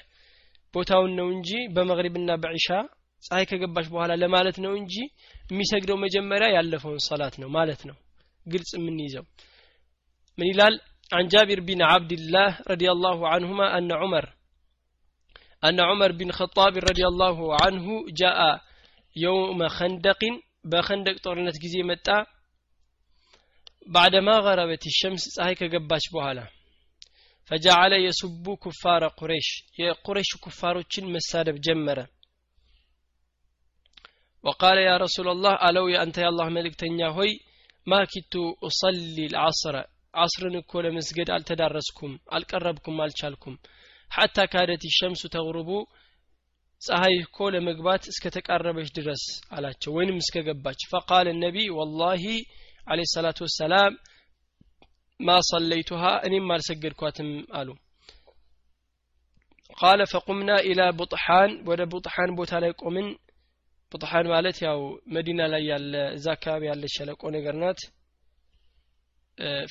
ቦታውን 0.75 1.13
ነው 1.19 1.29
እንጂ 1.37 1.51
በመግሪብና 1.77 2.31
በዒሻ 2.45 2.69
ፀሐይ 3.27 3.45
ከገባች 3.51 3.87
በኋላ 3.95 4.13
ለማለት 4.23 4.57
ነው 4.65 4.73
እንጂ 4.81 4.95
የሚሰግደው 5.51 5.97
መጀመሪያ 6.05 6.49
ያለፈውን 6.57 7.03
ሰላት 7.09 7.35
ነው 7.43 7.49
ማለት 7.59 7.83
ነው 7.89 7.97
ግልጽ 8.47 8.73
የምንይዘው 8.79 9.27
ምን 10.39 10.49
ይላል 10.53 10.77
عن 11.13 11.25
جابر 11.29 11.59
بن 11.61 11.81
عبد 11.83 12.13
الله 12.13 12.51
رضي 12.73 12.89
الله 12.91 13.19
عنهما 13.33 13.67
أن 13.79 13.89
عمر 13.93 14.25
أن 15.65 15.81
عمر 15.81 16.11
بن 16.13 16.29
خطاب 16.33 16.73
رضي 16.91 17.05
الله 17.07 17.37
عنه 17.63 17.87
جاء 18.21 18.41
يوم 19.17 19.61
خندق 19.69 20.23
بخندق 20.65 21.17
طورنت 21.25 21.57
جزي 21.63 21.83
متى 21.83 22.19
بعدما 23.87 24.35
غربت 24.39 24.85
الشمس 24.87 25.23
ፀሐይ 25.37 25.55
ከገባች 25.61 26.05
በኋላ 26.15 26.39
فجعل 27.51 27.93
يسب 28.07 28.47
كفار 28.65 29.03
قريش 29.19 29.49
የቁረይሽ 29.81 30.31
ኩፋሮችን 30.45 31.11
መሳደብ 31.15 31.57
ጀመረ 31.67 31.99
وقال 34.47 34.79
يا 34.79 34.97
رسول 34.97 35.29
الله 35.29 35.55
ألو 35.69 35.89
يا 35.89 36.03
أنت 36.03 36.17
يا 36.19 36.29
الله 36.29 36.49
ملك 36.49 36.75
تنيا 36.75 37.09
هوي 37.09 37.33
ما 37.87 38.01
كنت 38.05 38.35
أصلي 38.69 39.25
العصر 39.27 39.75
عصر 40.15 40.45
كل 40.61 40.85
مسجد 40.95 41.29
التدرسكم 41.31 42.11
القربكم 42.37 42.95
الشالكم 43.03 43.53
حتى 44.11 44.43
كادت 44.47 44.83
الشمس 44.85 45.23
تغرب 45.35 45.71
ፀሐይ 46.83 47.17
እኮ 47.25 47.39
ለመግባት 47.55 48.03
እስከ 48.13 48.25
ተቃረበች 48.37 48.89
ድረስ 48.97 49.25
አላቸው 49.57 49.93
ወይንም 49.97 50.17
እስከ 50.23 50.37
ገባች 50.47 50.81
ፈቃል 50.93 51.27
ነቢይ 51.43 51.69
ወላሂ 51.79 52.25
አለ 52.93 53.01
ሰላቱ 53.13 53.39
ወሰላም 53.47 53.93
ማ 55.21 55.37
ሰለይቱሃ 55.51 56.05
እኔም 56.29 56.49
አልሰገድኳትም 56.55 57.29
አሉ 57.59 57.69
ቃለ 59.81 60.01
ፈቁምና 60.13 60.51
ኢላ 60.71 60.81
ቡጥሓን 61.01 61.53
ወደ 61.69 61.83
ቡጥሓን 61.93 62.33
ቦታ 62.41 62.53
ላይ 62.65 62.73
ቆምን 62.83 63.07
ቡጥሓን 63.93 64.27
ማለት 64.35 64.57
ያው 64.67 64.79
መዲና 65.17 65.41
ላይ 65.53 65.63
ያለ 65.73 65.95
እዛ 66.17 66.27
አካባቢ 66.37 66.63
ያለች 66.71 66.93
ሸለቆ 66.99 67.23
ነገር 67.37 67.57
ናት 67.63 67.81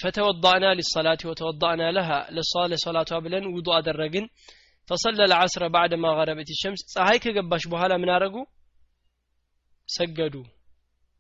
ፈተወዳእና 0.02 0.66
ሊሰላት 0.80 1.22
ወተወዳእና 1.30 1.84
ለሃ 1.98 2.10
ለሷ 2.38 2.54
ለሰላቷ 2.72 3.20
ብለን 3.26 3.46
ውዱ 3.56 3.68
አደረግን 3.78 4.26
ፈሰለ 4.90 5.28
ልዓስረ 5.32 5.64
ባዕደ 5.76 5.96
ማ 6.04 6.14
ገረበት 6.20 6.50
ሸምስ 6.62 6.82
ፀሐይ 6.94 7.20
ከገባች 7.24 7.66
በኋላ 7.74 7.94
ምን 8.04 8.12
አረጉ 8.16 8.36
ሰገዱ 9.90 10.36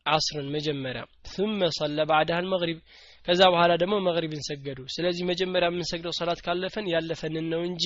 ዓስርን 0.05 0.47
መጀመሪያ 0.55 1.01
ثم 1.35 1.59
صلى 1.79 2.03
بعدها 2.11 2.39
المغرب 2.43 2.77
ከዛ 3.25 3.41
በኋላ 3.53 3.71
ደግሞ 3.81 3.95
መግሪብን 4.07 4.41
ሰገዱ 4.49 4.79
ስለዚህ 4.95 5.23
መጀመሪያ 5.31 5.67
የምንሰግደው 5.69 6.13
ሰላት 6.19 6.39
ካለፈን 6.45 6.85
ያለፈንን 6.93 7.45
ነው 7.53 7.61
እንጂ 7.69 7.83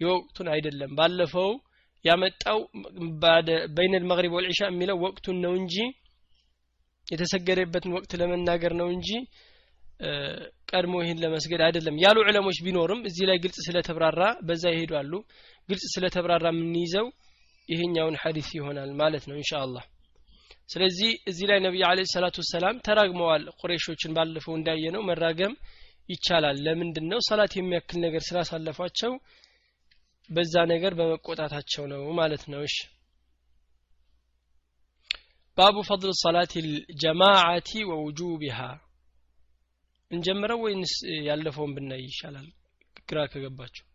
የወቅቱን 0.00 0.48
አይደለም 0.54 0.90
ባለፈው 0.98 1.50
ያመጣው 2.05 2.59
በይነ 3.75 3.93
ልመግሪብ 4.03 4.33
ወልዒሻ 4.37 4.61
የሚለው 4.69 4.97
ወቅቱን 5.05 5.37
ነው 5.45 5.53
እንጂ 5.59 5.75
የተሰገደበትን 7.07 7.93
ወቅት 7.97 8.11
ለመናገር 8.21 8.73
ነው 8.79 8.87
እንጂ 8.95 9.09
ቀድሞ 10.71 10.93
ይህን 11.03 11.19
ለመስገድ 11.23 11.61
አይደለም። 11.65 11.95
ያሉ 12.03 12.17
ዕለሞች 12.25 12.57
ቢኖርም 12.65 13.01
እዚህ 13.09 13.25
ላይ 13.29 13.37
ግልጽ 13.43 13.57
ስለተብራራ 13.65 14.21
በዛ 14.47 14.63
ይሄዳሉ። 14.73 15.11
ግልጽ 15.69 15.85
ስለተብራራ 15.95 16.45
የምንይዘው 16.53 17.07
ይሄኛውን 17.69 18.15
ሐዲስ 18.21 18.49
ይሆናል 18.57 18.91
ማለት 19.01 19.25
ነው 19.29 19.35
እንሻ 19.39 19.51
ስለዚህ 20.69 21.11
እዚህ 21.29 21.45
ላይ 21.49 21.59
ነቢይ 21.65 21.83
አለ 21.87 21.99
ሰላቱ 22.13 22.35
ወሰላም 22.41 22.75
ተራግመዋል 22.85 23.43
ቁሬሾችን 23.61 24.13
ባለፈው 24.17 24.53
እንዳየ 24.57 24.83
ነው 24.95 25.01
መራገም 25.09 25.53
ይቻላል። 26.09 26.57
ለምንድን 26.65 27.05
ነው 27.11 27.19
ሰላት 27.27 27.53
የሚያክል 27.57 27.97
ነገር 28.05 28.21
ስላሳለፏቸው 28.27 29.11
በዛ 30.31 30.53
ነገር 30.71 30.93
በመቆጣታቸው 30.99 31.83
ነው 31.91 32.03
ማለት 32.19 32.43
ነው። 32.51 32.61
እሺ። 32.67 32.75
ባቡ 35.57 35.77
ፈضል 35.87 36.11
ሰላት 36.21 36.53
ልጀማዓቲ 36.67 37.71
ወውጁቢሃ። 37.91 38.59
እንጀምረው 40.11 40.59
ወይንስ 40.65 40.93
ያለፈውን 41.27 41.73
ብናይ 41.75 42.01
ይሻላል? 42.07 42.47
ግራ 43.09 43.19
ከገባቸው 43.31 43.85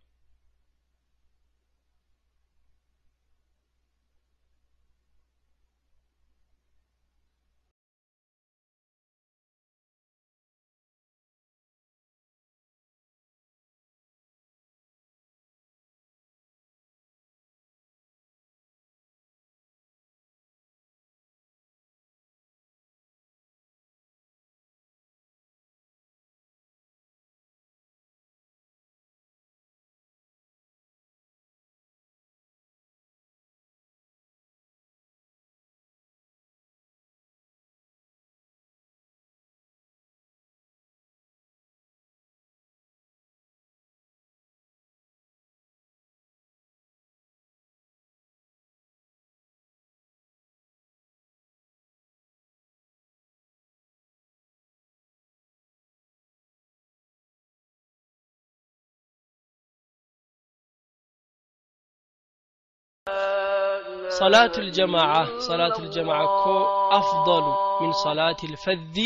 صلاة 64.15 64.51
الجماعة 64.57 65.39
صلاة 65.39 65.79
الجماعة 65.79 66.25
كو 66.43 66.55
أفضل 66.91 67.43
من 67.81 67.91
صلاة 67.93 68.39
الفذ 68.43 68.97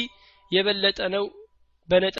يبلت 0.51 0.99
أنا 0.99 1.19
بنت 1.89 2.15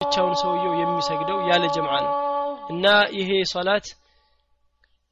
ብቻውን 0.00 0.36
ሰውየው 0.40 0.72
የሚሰግደው 0.78 1.38
ያለ 1.48 1.64
ጀምዓ 1.74 1.94
ነው 2.04 2.14
እና 2.72 2.86
ይሄ 3.18 3.30
ሶላት 3.52 3.86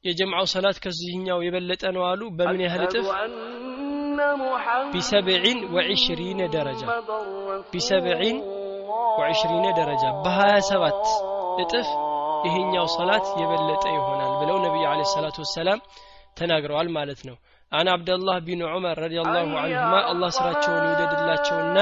የጀምዓው 0.03 0.45
ሰላት 0.53 0.77
ከዚህኛው 0.83 1.39
የበለጠ 1.45 1.83
ነው 1.95 2.03
አሉ 2.09 2.21
በምን 2.37 2.61
ያህል 2.65 2.83
እጥፍ 2.85 3.07
ቢሰብዒን 4.93 5.59
ወዒሽሪነ 5.75 6.41
ደረጃ 6.55 6.81
ቢሰብዒን 7.73 8.37
ወዕሽሪነ 9.18 9.66
ደረጃ 9.78 10.04
በሀያ 10.24 10.54
ሰባት 10.68 11.02
እጥፍ 11.62 11.88
ይሄኛው 12.46 12.86
ሰላት 12.94 13.26
የበለጠ 13.40 13.84
ይሆናል 13.94 14.32
ብለው 14.40 14.56
ነቢዩ 14.64 14.84
አለ 14.90 15.02
ሰላቱ 15.12 15.36
ወሰላም 15.44 15.80
ተናግረዋል 16.38 16.88
ማለት 16.96 17.20
ነው። 17.28 17.36
አን 17.72 17.88
አብደላህ 17.92 18.36
ቢን 18.46 18.62
ዑመር 18.68 18.98
ረዲየላሁ 19.04 19.44
አንሁማ 19.62 19.94
አላህ 20.10 20.30
ስራቸውን 20.38 20.84
ይውደድላቸውና 20.88 21.78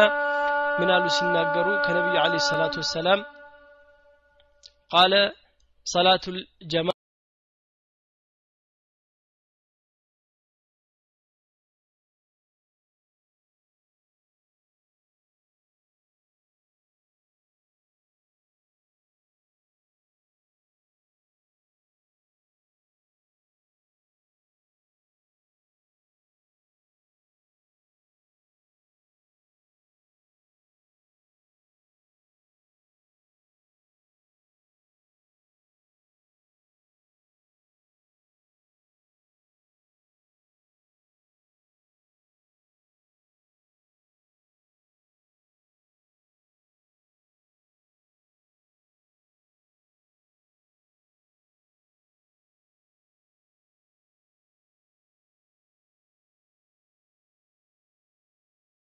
ምን 0.79 0.91
አሉ 0.95 1.07
ሲናገሩ 1.17 1.69
ከነቢዩ 1.87 2.17
አለ 2.23 2.35
ሰላቱ 2.49 2.75
ወሰላም 2.83 3.21
ቃለ 4.91 5.15
ሰላቱ 5.87 6.25
ጀማ 6.73 6.89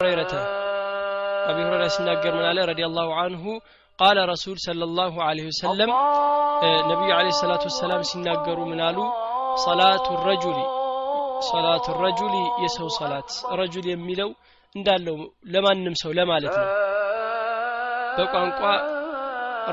هريرة 0.10 0.34
أبي 1.50 1.62
هريرة 1.68 1.88
سنقر 1.98 2.34
من 2.38 2.46
عليه 2.52 2.66
رضي 2.72 2.86
الله 2.86 3.08
عنه 3.22 3.44
قال 4.00 4.18
رسول 4.34 4.56
صلى 4.68 4.84
الله 4.90 5.14
عليه 5.28 5.46
وسلم 5.52 5.90
نبي 6.92 7.10
عليه 7.18 7.32
الصلاة 7.38 7.64
والسلام 7.68 8.02
سنقر 8.14 8.60
من 8.72 8.80
علو 8.88 9.06
صلاة 9.68 10.06
الرجل 10.18 10.58
صلاة 11.54 11.86
الرجل 11.94 12.34
يسو 12.64 12.88
صلاة 13.02 13.30
رجل 13.62 13.86
يميلو 13.94 14.30
እንዳለው 14.76 15.18
ለማንም 15.54 15.94
ሰው 16.00 16.12
ለማለት 16.18 16.56
ነው 16.62 16.70
በቋንቋ 18.16 18.62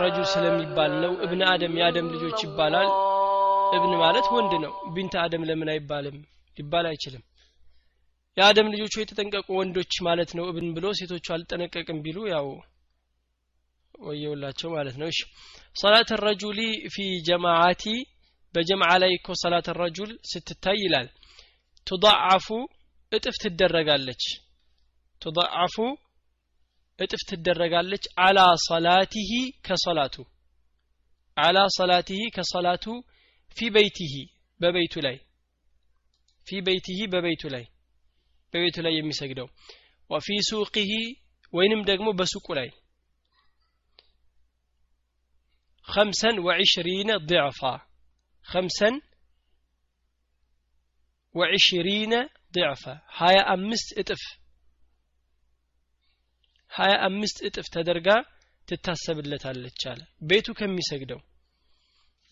ረጁል 0.02 0.26
ስለሚባል 0.32 0.92
ነው 1.04 1.12
እብን 1.24 1.40
አደም 1.52 1.72
የአደም 1.80 2.06
ልጆች 2.14 2.38
ይባላል 2.46 2.88
እብን 3.76 3.94
ማለት 4.02 4.26
ወንድ 4.34 4.52
ነው 4.64 4.72
ቢንት 4.96 5.14
አደም 5.24 5.46
ለምን 5.48 5.70
አይባልም 5.74 6.16
ሊባል 6.56 6.86
አይችልም 6.90 7.22
የአደም 8.37 8.67
ልጆች 8.73 8.93
ሆይ 8.97 9.05
ተጠንቀቁ 9.09 9.47
ወንዶች 9.59 9.93
ማለት 10.07 10.31
ነው 10.37 10.45
እብን 10.49 10.67
ብሎ 10.75 10.87
ሴቶቹ 10.99 11.27
አልጠነቀቅም 11.35 11.99
ቢሉ 12.05 12.17
ያው 12.31 12.47
ወየውላቸው 14.01 14.69
ማለት 14.75 14.95
ነው። 15.01 15.07
እሺ። 15.07 15.19
ሰላት 15.75 16.09
ረጁሊ 16.23 16.59
ፊ 16.93 17.05
ጀማዓቲ 17.27 17.83
በጀማዓ 18.55 18.91
ላይ 19.03 19.11
እኮ 19.17 19.29
ሰላት 19.41 19.67
ረጁል 19.79 20.11
ስትታይ 20.31 20.77
ይላል። 20.83 21.07
ቱضዓፉ 21.87 22.47
እጥፍ 23.11 23.35
ትደረጋለች። 23.43 24.23
ቱضዓፉ 25.21 25.75
እጥፍ 26.99 27.21
ትደረጋለች። 27.29 28.05
አላ 28.25 28.39
ሰላቲሂ 28.67 29.31
ከሰላቱ 29.67 30.15
አላ 31.37 31.57
ሰላቲሂ 31.77 32.21
ከሰላቱ 32.35 32.85
ፊ 33.57 33.69
በይቲሂ 33.75 34.13
በበይቱ 34.59 34.95
ላይ 35.05 35.17
ፊ 36.47 36.61
በይቲሂ 36.65 36.99
በበይቱ 37.13 37.43
ላይ። 37.55 37.65
በቤቱ 38.52 38.76
ላይ 38.86 38.94
የሚሰግደው 38.96 39.48
ወፊ 40.10 40.28
ሱቂሂ 40.48 40.92
ወይንም 41.52 41.80
ደግሞ 41.90 42.08
በሱቁ 42.20 42.46
ላይ 42.58 42.70
خمسا 45.88 46.30
وعشرين 46.40 47.10
ضعفا 47.30 47.74
خمسا 48.46 48.90
وعشرين 51.34 52.12
ضعفا 52.54 52.94
هاي 53.18 53.36
أمست 53.54 53.88
اتف 53.98 54.22
هاي 56.72 56.92
أمست 57.06 57.38
اتف 57.44 57.66
تدرجا 57.68 58.16
ትታሰብለታለች 58.68 59.80
አለ 59.90 60.00
ቤቱ 60.30 60.48
ከሚሰግደው 60.58 61.20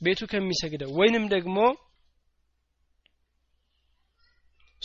ቤቱ 0.00 0.20
ከሚሰግደው 0.33 0.90
ወይንም 0.98 1.24
ደግሞ 1.33 1.57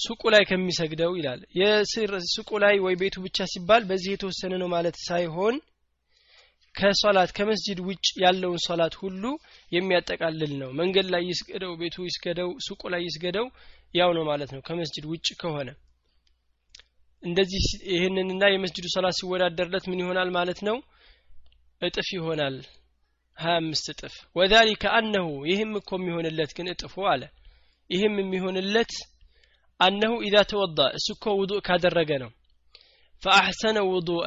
ሱቁ 0.00 0.22
ላይ 0.34 0.42
ከሚሰግደው 0.48 1.12
ይላል። 1.18 1.40
የሱቁ 1.58 2.50
ላይ 2.64 2.74
ወይ 2.84 2.94
ቤቱ 3.00 3.16
ብቻ 3.24 3.46
ሲባል 3.52 3.82
በዚህ 3.90 4.10
የተወሰነ 4.14 4.52
ነው 4.62 4.68
ማለት 4.74 4.96
ሳይሆን 5.06 5.56
ከሶላት 6.74 7.30
ከመስጂድ 7.36 7.78
ውጭ 7.86 8.06
ያለውን 8.22 8.60
ሶላት 8.66 8.94
ሁሉ 9.00 9.22
የሚያጠቃልል 9.72 10.52
ነው። 10.60 10.70
መንገድ 10.80 11.06
ላይ 11.14 11.22
ይስገደው 11.30 11.72
ቤቱ 11.80 11.96
ይስገደው 12.08 12.50
ሱቁ 12.66 12.82
ላይ 12.92 13.02
ይስገደው 13.06 13.46
ያው 13.94 14.10
ነው 14.16 14.24
ማለት 14.30 14.50
ነው። 14.54 14.60
ከመስጂድ 14.68 15.06
ውጭ 15.12 15.28
ከሆነ 15.40 15.68
እንደዚህ 17.22 17.64
ይህንንና 17.92 18.44
የመስጂዱ 18.50 18.86
ሶላት 18.94 19.16
ሲወዳደርለት 19.18 19.84
ምን 19.90 20.02
ይሆናል 20.02 20.28
ማለት 20.36 20.60
ነው? 20.68 20.76
እጥፍ 21.82 22.08
ይሆናል። 22.16 22.56
ሀያ 23.36 23.56
አምስት 23.60 23.86
እጥፍ። 23.92 24.14
ወዛሊከ 24.36 24.84
አነሁ 24.96 25.28
ይህም 25.50 25.72
እኮ 25.80 25.90
የሚሆንለት 25.98 26.50
ግን 26.56 26.66
እጥፉ 26.72 26.94
አለ። 27.12 27.22
ይህም 27.90 28.14
የሚሆንለት 28.20 28.92
አነሁ 29.80 30.14
ኢዛ 30.26 30.36
ተወዳ 30.50 30.78
እሱ 30.98 31.06
እኮ 31.16 31.24
ውዱእ 31.40 31.60
ካደረገ 31.68 32.10
ነው 32.22 32.30
ፈአሕሰነ 33.22 33.78
ውዱአ 33.90 34.26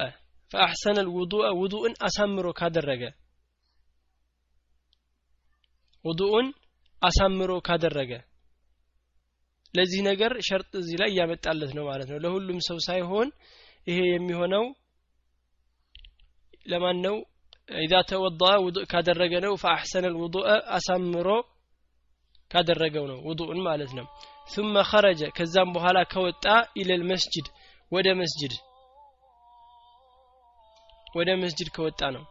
ፈአሕሰነ 0.52 0.98
ልውዱአ 1.08 1.46
ውዱእን 1.60 1.94
አሳምሮ 2.08 2.48
ካደረገ 2.60 3.04
ውዱኡን 6.06 6.48
አሳምሮ 7.02 7.52
ካደረገ 7.68 8.12
ለዚህ 9.74 10.02
ነገር 10.08 10.32
ሸርጥ 10.48 10.72
እዚህ 10.82 10.98
ላይ 11.02 11.10
እያመጣለት 11.14 11.72
ነው 11.78 11.84
ማለት 11.90 12.08
ነው። 12.12 12.18
ለሁሉም 12.24 12.60
ሰው 12.68 12.78
ሳይሆን 12.88 13.28
ይሄ 13.88 14.00
የሚሆነው 14.10 14.66
ለማን 16.66 16.98
ነው? 17.06 17.16
ኢዛ 17.80 17.94
ተወضአ 18.10 18.52
ውዱእ 18.66 18.86
ካደረገ 18.92 19.34
ነው። 19.46 19.54
ፈአሕሰነ 19.62 20.06
ልውዱእ 20.14 20.46
አሳምሮ 20.78 21.28
ካደረገው 22.52 23.06
ነው። 23.12 23.20
ውዱእን 23.28 23.60
ማለት 23.68 23.92
ነው 23.98 24.06
ثم 24.49 24.75
خرج 24.91 25.21
ከዛም 25.37 25.69
በኋላ 25.75 25.99
ከወጣ 26.13 26.45
ኢለል 26.81 27.03
መስጅድ 27.11 27.47
ወደ 27.93 28.09
መስጅድ 28.21 28.55
ወደ 31.17 31.31
መስጅድ 31.43 31.69
ከወጣ 31.77 32.01
ነው 32.17 32.25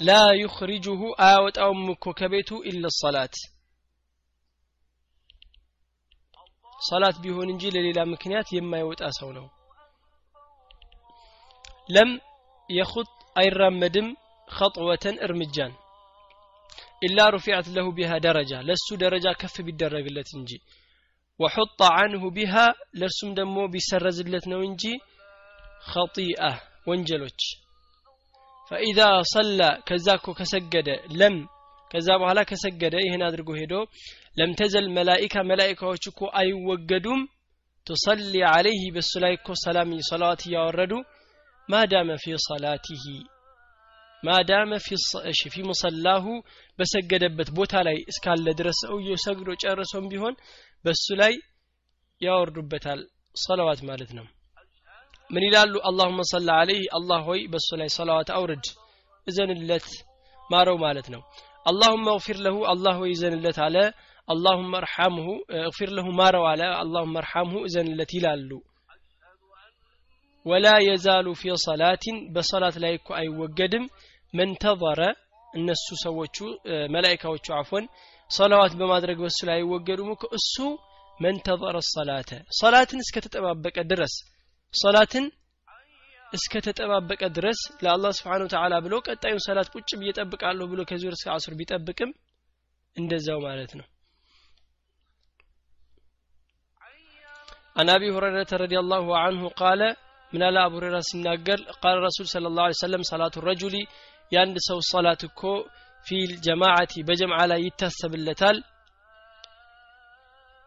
ላ 0.00 0.12
ዩኽሪጁሁ 0.42 1.00
አያወጣውም 1.24 1.82
እኮ 1.94 2.04
ከቤቱ 2.20 2.50
ኢለ 2.70 2.84
ሰላት 3.00 3.34
ሰላት 6.80 7.16
ቢሆን 7.24 7.48
እንጂ 7.52 7.62
ለሌላ 7.74 8.00
ምክንያት 8.12 8.48
የማይወጣ 8.54 9.02
ሰው 9.18 9.30
ነው 9.36 9.46
ለም 11.88 12.10
የኹጥ 12.70 13.08
አይራመድም 13.36 14.08
ኸጥወተን 14.48 15.16
እርምጃን 15.26 15.72
ኢላ 17.01 17.19
ሩፊዐት 17.33 17.67
ለሁ 17.75 17.87
ቢሃ 17.97 18.11
ደረጃ 18.25 18.51
ለሱ 18.67 18.87
ደረጃ 19.03 19.27
ከፍ 19.41 19.55
ቢደረግለት 19.67 20.29
እንጂ። 20.37 20.51
ወሑጣ 21.39 21.79
አንሁ 21.99 22.23
ቢሃ 22.37 22.53
ለእርሱም 22.99 23.29
ደግሞ 23.37 23.57
ቢሰረዝለት 23.73 24.45
ነው 24.53 24.61
እንጂ። 24.67 24.83
ኸጢአ 25.89 26.41
ወንጀሎች። 26.89 27.41
ፈኢዛ 28.71 28.99
ሰላ 29.33 29.61
ከዛ 29.87 30.07
እኮ 30.19 30.27
ከሰገደ 30.39 30.89
ለም 31.19 31.37
ከዛ 31.91 32.07
በኋላ 32.21 32.39
ከሰገደ 32.49 32.95
ይህን 33.05 33.23
አድርጎ 33.27 33.49
ሄዶ 33.59 33.73
لم 34.39 34.51
تزل 34.59 34.87
الملائكة 34.97 35.35
መላኢካዎች 35.49 36.03
እኮ 36.11 36.21
አይወገዱም። 36.41 37.21
تصلي 37.87 38.33
عليه 38.49 38.83
በሱ 38.95 39.11
ላይ 39.23 39.33
እኮ 39.37 39.49
ሰላም 39.63 39.91
ሰላዋት 40.09 40.41
እያወረዱ 40.47 40.93
ما 41.69 41.82
دام 41.82 42.09
في 42.21 42.35
صلاته 42.45 43.03
ما 44.23 44.39
دام 44.39 44.71
في 45.45 45.61
مصلاه 45.67 46.25
በሰገደበት 46.79 47.49
ቦታ 47.57 47.73
ላይ 47.87 47.97
እስካለ 48.11 48.47
ድረስ 48.59 48.79
ሰውየው 48.85 49.19
ሰግዶ 49.25 49.49
ጨርሶም 49.63 50.05
ቢሆን 50.11 50.35
በሱ 50.85 51.05
ላይ 51.21 51.33
ያወርዱበታል 52.21 53.01
ሰለዋት 53.35 53.81
ማለት 53.89 54.11
ነው። 54.17 54.25
ምን 55.29 55.43
ይላሉ? 55.47 55.73
اللهم 55.89 56.19
صل 56.31 56.49
عليه 56.61 56.85
አላህ 56.97 57.19
ሆይ 57.27 57.41
በሱ 57.51 57.69
ላይ 57.81 57.89
ሰላዋት 57.97 58.29
አውርድ 58.37 58.65
እዘንለት 59.27 59.87
ማረው 60.49 60.77
ማለት 60.85 61.07
ነው። 61.13 61.21
አላሁመ 61.65 62.05
እግፊር 62.15 62.37
ለሁ 62.45 62.57
አላህ 62.73 62.95
ሆይ 63.01 63.11
እዘንለት 63.15 63.57
አለ። 63.65 63.75
አላሁመ 64.27 64.71
እርሐምሁ 64.81 65.27
እግፊር 65.59 65.91
ለሁ 65.97 66.07
ማረው 66.19 66.45
አለ። 66.51 66.61
አላሁመ 66.81 67.15
እርሐምሁ 67.23 67.61
እዘንለት 67.67 68.11
ይላሉ። 68.17 68.51
ወላ 70.45 70.67
የዛሉ 70.85 71.27
ፊ 71.35 71.55
ሰላቲን 71.63 72.17
በሰላት 72.33 72.75
ላይ 72.83 72.93
እኮ 72.99 73.09
አይወገድም 73.19 73.85
መንተረ 74.33 75.01
እነሱ 75.53 75.87
ሰዎቹ 76.03 76.37
መላይካዎቹ 76.95 77.47
አፎን 77.59 77.85
ሰላዋት 78.29 78.73
በማድረግ 78.79 79.17
በሱ 79.25 79.39
ላይ 79.49 79.57
አይወገዱም 79.59 80.09
እኮ። 80.15 80.23
እሱ 80.39 80.55
መንተዘረ 81.19 81.77
ሰላተ 81.93 82.29
ሰላትን 82.59 82.99
እስከተጠባበቀ 83.05 83.77
ድረስ 83.91 84.13
ሰላትን 84.73 85.25
እስከተጠባበቀ 86.33 87.21
ድረስ 87.37 87.59
ለአላህ 87.83 88.11
ስብሓን 88.17 88.43
ተዓላ 88.53 88.73
ብሎ 88.85 88.95
ቀጣዩን 89.07 89.45
ሰላት 89.47 89.69
ቁጭ 89.75 89.89
ብዬ 90.01 90.11
ብሎ 90.71 90.81
ከዙር 90.91 91.13
እስከ 91.17 91.29
አስር 91.35 91.53
ቢጠብቅም 91.61 92.11
እንደዛው 92.95 93.39
ማለት 93.47 93.73
ነው። 93.79 93.87
عن 97.75 97.89
أبي 97.89 98.09
هريرة 98.11 98.51
رضي 98.55 98.77
الله 98.79 99.05
عنه 99.17 99.41
قال 99.61 99.81
من 100.33 100.41
على 100.43 100.59
أبو 100.65 100.75
هريرة 100.79 100.99
سنقل 101.01 101.59
قال 101.83 101.93
الرسول 101.97 102.25
صلى 102.27 102.47
الله 102.47 102.63
عليه 102.63 102.79
وسلم 102.79 103.01
صلاة 103.03 103.35
الرجل 103.37 103.75
يند 104.32 104.56
سو 104.58 104.78
صلاة 104.92 105.22
كو 105.34 105.52
في 106.06 106.16
الجماعة 106.30 106.94
بجمع 107.08 107.36
على 107.42 107.56
يتسب 107.66 108.12
اللتال 108.14 108.56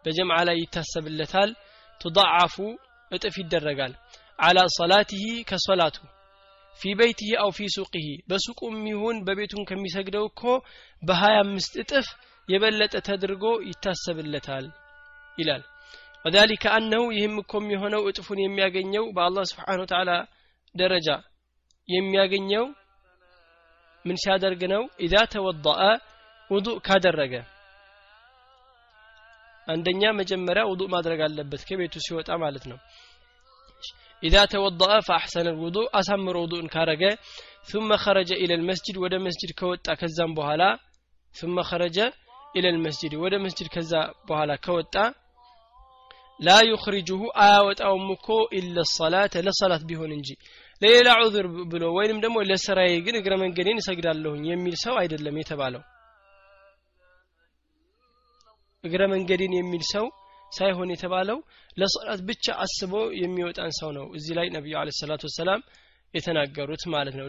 بجمع 0.05 0.33
على 0.39 0.51
يتسب 0.61 1.05
اللتال 1.07 1.49
تضعف 2.01 2.55
እጥፍ 3.11 3.35
ይደረጋል 3.41 3.93
አላ 4.45 4.59
ሰላቲሂ 4.79 5.25
ከሶላቱ 5.49 5.97
ፊ 6.79 6.91
በይቲሂ 6.99 7.29
አው 7.43 7.51
ፊ 7.57 7.67
ሱቂሂ 7.75 8.07
በሱቁም 8.29 8.75
ይሁን 8.91 9.17
በቤቱን 9.27 9.67
ከሚሰግደው 9.69 10.25
እኮ 10.29 10.43
በሀያ 11.03 11.37
አምስት 11.45 11.73
እጥፍ 11.83 12.07
የበለጠ 12.47 12.95
ተድርጎ 13.07 13.45
ይታሰብለታል 13.69 14.65
ይላል 15.37 15.63
ወዛሊከ 16.25 16.65
አነሁ 16.77 17.03
ይህም 17.15 17.35
እኮ 17.43 17.53
የሚሆነው 17.61 18.03
እጥፉን 18.09 18.39
የሚያገኘው 18.43 19.05
በአላህ 19.15 19.43
ስብሓን 19.51 19.81
ተዓላ 19.91 20.11
ደረጃ 20.75 21.09
የሚያገኘው 21.89 22.65
ምን 24.04 24.16
ሲያደርግ 24.22 24.62
ነው? 24.74 24.82
ኢዛ 25.06 25.14
ተወضአ 25.34 25.80
ውዱእ 26.50 26.78
ካደረገ። 26.86 27.34
አንደኛ 29.66 30.02
መጀመሪያ 30.20 30.62
ውዱእ 30.70 30.90
ማድረግ 30.94 31.20
አለበት 31.26 31.62
ከቤቱ 31.68 31.94
ሲወጣ 32.06 32.30
ማለት 32.44 32.64
ነው። 32.70 32.78
ኢዛ 34.22 34.36
ተወضአ 34.52 34.92
ፈአሕሰነ 35.08 35.48
ውዱእ 35.64 35.88
አሳምሮ 36.00 36.36
ውዱእን 36.44 36.68
ካረገ 36.74 37.02
ثم 37.70 37.90
خرج 37.96 38.30
إلى 38.42 38.54
المسجد 38.60 38.96
ወደ 39.04 39.14
መስጅድ 39.26 39.50
ከወጣ 39.58 39.86
ከዛም 40.00 40.32
በኋላ 40.38 40.62
ثم 41.34 41.56
خرج 41.70 41.96
إلى 42.56 42.68
المسجد 42.74 43.12
ወደ 43.24 43.34
መስጅድ 43.44 43.68
ከዛ 43.74 43.92
በኋላ 44.28 44.50
ከወጣ 44.64 44.94
لا 46.40 46.58
يخرجه 46.62 47.20
آية 47.48 47.78
أو 47.80 47.94
مكو 48.10 48.38
إلا 48.52 48.80
الصلاة 48.80 49.34
لصلاة 49.46 49.82
بهن 49.88 50.12
ለሌላ 50.82 51.08
ዑذር 51.20 51.46
ብሎ 51.72 51.84
ወይንም 51.96 52.18
ደግሞ 52.24 52.36
ለስራዬ 52.48 52.92
ግን 53.06 53.16
እግረ 53.18 53.34
መንገዴን 53.42 53.80
እሰግዳለሁኝ 53.82 54.44
የሚል 54.50 54.74
ሰው 54.84 54.94
አይደለም 55.00 55.36
የተባለው። 55.40 55.82
እግረ 58.84 59.02
መንገዴን 59.12 59.52
የሚል 59.58 59.82
ሰው 59.92 60.06
ሳይሆን 60.52 60.88
የተባለው 60.92 61.38
ለሰላት 61.76 62.20
ብቻ 62.28 62.54
አስቦ 62.64 62.92
የሚወጣን 63.20 63.72
ሰው 63.78 63.90
ነው 63.98 64.06
እዚህ 64.16 64.32
ላይ 64.38 64.48
ነቢዩ 64.56 64.74
አለ 64.80 64.90
ሰላቱ 64.98 65.22
ወሰላም 65.28 65.60
የተናገሩት 66.14 66.82
ማለት 66.94 67.14
ነው። 67.20 67.26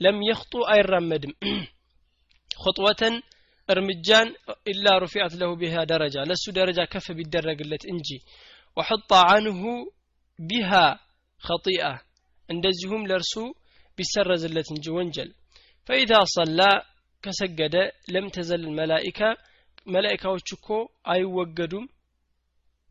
ለም 0.00 0.18
የኽጡ 0.28 0.54
አይራመድም። 0.72 1.32
ኹጥወተን 2.64 3.14
እርምጃን 3.68 4.28
ኢላ 4.70 4.86
ሩፊዐት 5.02 5.32
ለሁ 5.40 5.50
ቢሃ 5.60 5.76
ደረጃ 5.90 6.16
ለሱ 6.30 6.44
ደረጃ 6.58 6.80
ከፍ 6.92 7.06
ቢደረግለት 7.18 7.82
እንጂ። 7.92 8.08
ወሑጣ 8.76 9.10
አንሁ 9.34 9.62
ቢሃ 10.38 10.70
ኸጢአ 11.42 11.86
እንደዚሁም 12.48 13.02
ለእርሱ 13.10 13.34
ቢሰረዝለት 13.98 14.68
እንጂ 14.74 14.86
ወንጀል። 14.96 15.30
ፈኢዛ 15.88 16.12
ሰላ 16.34 16.60
ከሰገደ 17.24 17.76
ለም 18.14 18.26
ተዘል 18.34 18.64
መላኢካ 18.78 19.20
መላኢካዎች 19.86 20.48
እኮ 20.56 20.68
አይወገዱም 21.12 21.86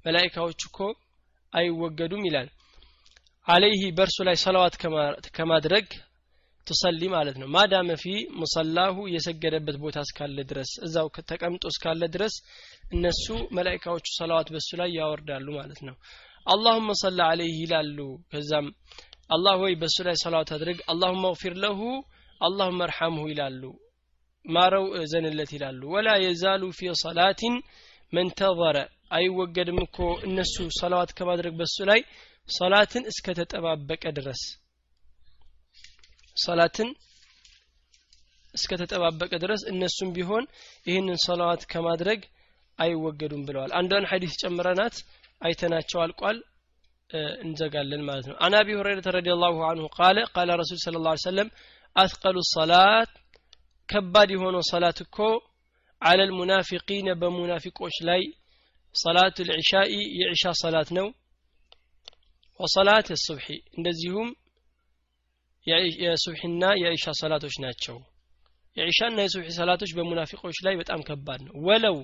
መላኢካዎች 0.06 0.62
እኮ 0.68 0.78
አይወገዱም 1.54 2.24
ይላል። 2.28 2.50
አለይህ 3.48 3.84
በእርሱ 3.98 4.18
ላይ 4.28 4.38
ሰለዋት 4.44 4.76
ከማድረግ 5.36 5.86
ትሰሊ 6.68 7.02
ማለት 7.14 7.36
ነው። 7.42 7.48
ማዳመ 7.48 7.90
ፊ 8.02 8.06
ሙሰላሁ 8.40 8.96
የሰገደበት 9.14 9.78
ቦታ 9.84 9.98
እስካለ 10.06 10.38
ድረስ 10.50 10.72
እዛው 10.86 11.08
ተቀምጦ 11.32 11.64
እስካለ 11.72 12.02
ድረስ 12.16 12.36
እነሱ 12.92 13.26
መላኢካዎቹ 13.58 14.08
ሰለዋት 14.18 14.50
በሱ 14.56 14.70
ላይ 14.82 14.90
ያወርዳሉ 14.98 15.48
ማለት 15.60 15.80
ነው። 15.88 15.96
አላሁመ 16.48 16.90
ሰለ 17.02 17.20
አለይህ 17.30 17.56
ይላሉ። 17.62 17.98
ከዛም 18.32 18.68
አላህ 19.30 19.56
ወይ 19.62 19.74
በሱ 19.82 19.98
ላይ 20.08 20.16
ሰላዋት 20.22 20.50
አድርግ። 20.56 20.80
አላሁመ 20.92 21.24
እግፊር 21.32 21.56
ለሁ 21.64 21.80
አላሁመ 22.42 22.80
እርሐምሁ 22.88 23.24
ይላሉ። 23.32 23.64
ማረው 24.46 24.86
ዘንለት 25.12 25.52
ይላሉ። 25.56 25.82
ወላ 25.94 26.10
የዛሉ 26.24 26.64
ፊ 26.78 26.94
ሰላቲን 27.02 27.56
መንተظረ 28.14 28.78
አይወገድም 29.12 29.80
እኮ 29.84 29.98
እነሱ 30.28 30.56
ሰላዋት 30.80 31.12
ከማድረግ 31.18 31.54
በሱ 31.60 31.78
ላይ 31.90 32.00
ሰላትን 32.50 33.04
እስከ 33.12 33.36
ተጠባበቀ 33.40 34.04
ድረስ። 34.18 34.42
ሰላትን 36.38 36.90
እስከ 38.54 38.72
ተጠባበቀ 38.82 39.32
ድረስ 39.44 39.62
እነሱም 39.72 40.10
ቢሆን 40.16 40.44
ይህንን 40.86 41.18
ሰላዋት 41.26 41.64
ከማድረግ 41.72 42.22
አይወገዱም 42.80 43.44
ብለዋል። 43.48 43.72
አንዷን 43.80 44.08
ሐዲስ 44.12 44.34
ጨምረናት 44.42 44.96
አይተናቸው 45.42 46.00
አልቋል 46.04 46.38
እንዘጋለን 47.44 48.02
ማለት 48.04 48.26
ነው. 48.30 48.36
አን 48.46 48.54
አቢ 48.60 48.70
ሁረይረተ 48.80 49.08
ረዲ 49.16 49.30
ላሁ 49.44 49.58
አንሁ 49.70 49.86
ቃለ 49.98 50.18
ቃለ 50.36 50.50
ረሱል 50.62 50.80
ስለ 50.86 50.98
ላ 51.06 51.14
ሰለም 51.26 51.50
አትቀሉ 51.96 52.38
ሰላት 52.56 53.12
ከባድ 53.90 54.30
የሆነው 54.36 54.64
ሰላት 54.72 54.98
እኮ 55.06 55.18
አለ 56.02 56.20
ልሙናፊቂነ 56.30 57.10
በሙናፊቆች 57.22 57.96
ላይ 58.10 58.22
ሰላት 58.96 59.38
ልዕሻኢ 59.50 59.94
የዕሻ 60.20 60.54
ሰላት 60.64 60.90
ነው 60.98 61.08
ወሰላት 62.60 63.08
የሱብሒ 63.14 63.48
እንደዚሁም 63.78 64.30
የሱብሒና 66.02 66.64
የኢሻ 66.82 67.06
ሰላቶች 67.22 67.56
ናቸው. 67.64 67.96
የዒሻና 68.78 69.18
የሱብሒ 69.26 69.50
ሰላቶች 69.60 69.92
በሙናፊቆች 69.98 70.58
ላይ 70.66 70.74
በጣም 70.82 71.00
ከባድ 71.08 71.40
ነው። 71.48 71.54
ወለው 71.68 71.98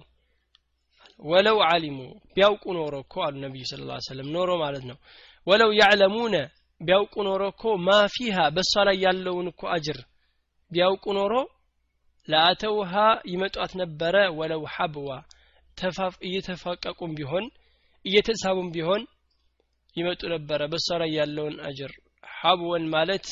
ወለው 1.19 1.57
አሊሙ 1.65 1.97
ቢያውቁ 2.35 2.63
ኖሮ 2.77 2.93
እኮ 3.03 3.15
አሉ 3.25 3.35
ነቢዩ 3.43 3.63
ስለ 3.69 3.81
ላ 3.89 3.97
ሰለም 4.07 4.29
ኖሮ 4.35 4.51
ማለት 4.63 4.83
ነው። 4.89 4.97
ወለው 5.47 5.69
ያዕለሙነ 5.79 6.35
ቢያውቁ 6.81 7.15
ኖሮ 7.27 7.43
እኮ 7.53 7.63
ማፊሃ 7.87 8.37
በእሷ 8.55 8.73
ላይ 8.87 8.97
ያለውን 9.05 9.47
እኮ 9.51 9.61
አጅር 9.75 9.99
ቢያውቁ 10.71 11.05
ኖሮ 11.19 11.33
ለአተውሃ 12.27 12.93
ይመጧት 13.31 13.71
ነበረ። 13.81 14.15
ወለው 14.39 14.63
ሐብዋ 14.75 15.09
እየተፋቀቁም 16.27 17.13
ቢሆን 17.19 17.45
እየተሳቡም 18.05 18.69
ቢሆን 18.75 19.01
ይመጡ 19.95 20.21
ነበረ 20.33 20.61
በእሷ 20.71 20.87
ላይ 21.01 21.11
ያለውን 21.17 21.55
አጅር። 21.67 21.91
ሐብወን 22.37 22.85
ማለት 22.93 23.25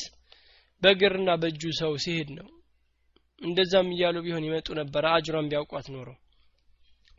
በእግርና 0.82 1.30
በእጁ 1.42 1.62
ሰው 1.80 1.92
ሲሄድ 2.04 2.28
ነው። 2.38 2.48
እንደዛም 3.40 3.88
እያሉ 3.94 4.16
ቢሆን 4.26 4.46
ይመጡ 4.48 4.68
ነበረ 4.80 5.04
አጅሯን 5.14 5.48
ቢያውቋት 5.50 5.86
ኖሮ 5.94 6.08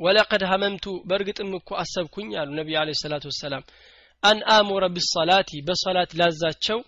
ወለቀድ 0.01 0.43
ሀመምቱ 0.51 0.87
በእርግጥም 1.09 1.51
እኮ 1.59 1.71
አሰብኩኝ 1.83 2.29
አሉ 2.41 2.51
ነቢይ 2.59 2.77
አለ 2.83 2.91
ሰላቱ 3.03 3.25
ወሰላም 3.33 3.65
አን 4.23 4.39
አሙረ 4.57 4.85
ቢሰላቲ 4.97 5.51
በሰላት 5.69 6.13
ላዛቸው 6.21 6.79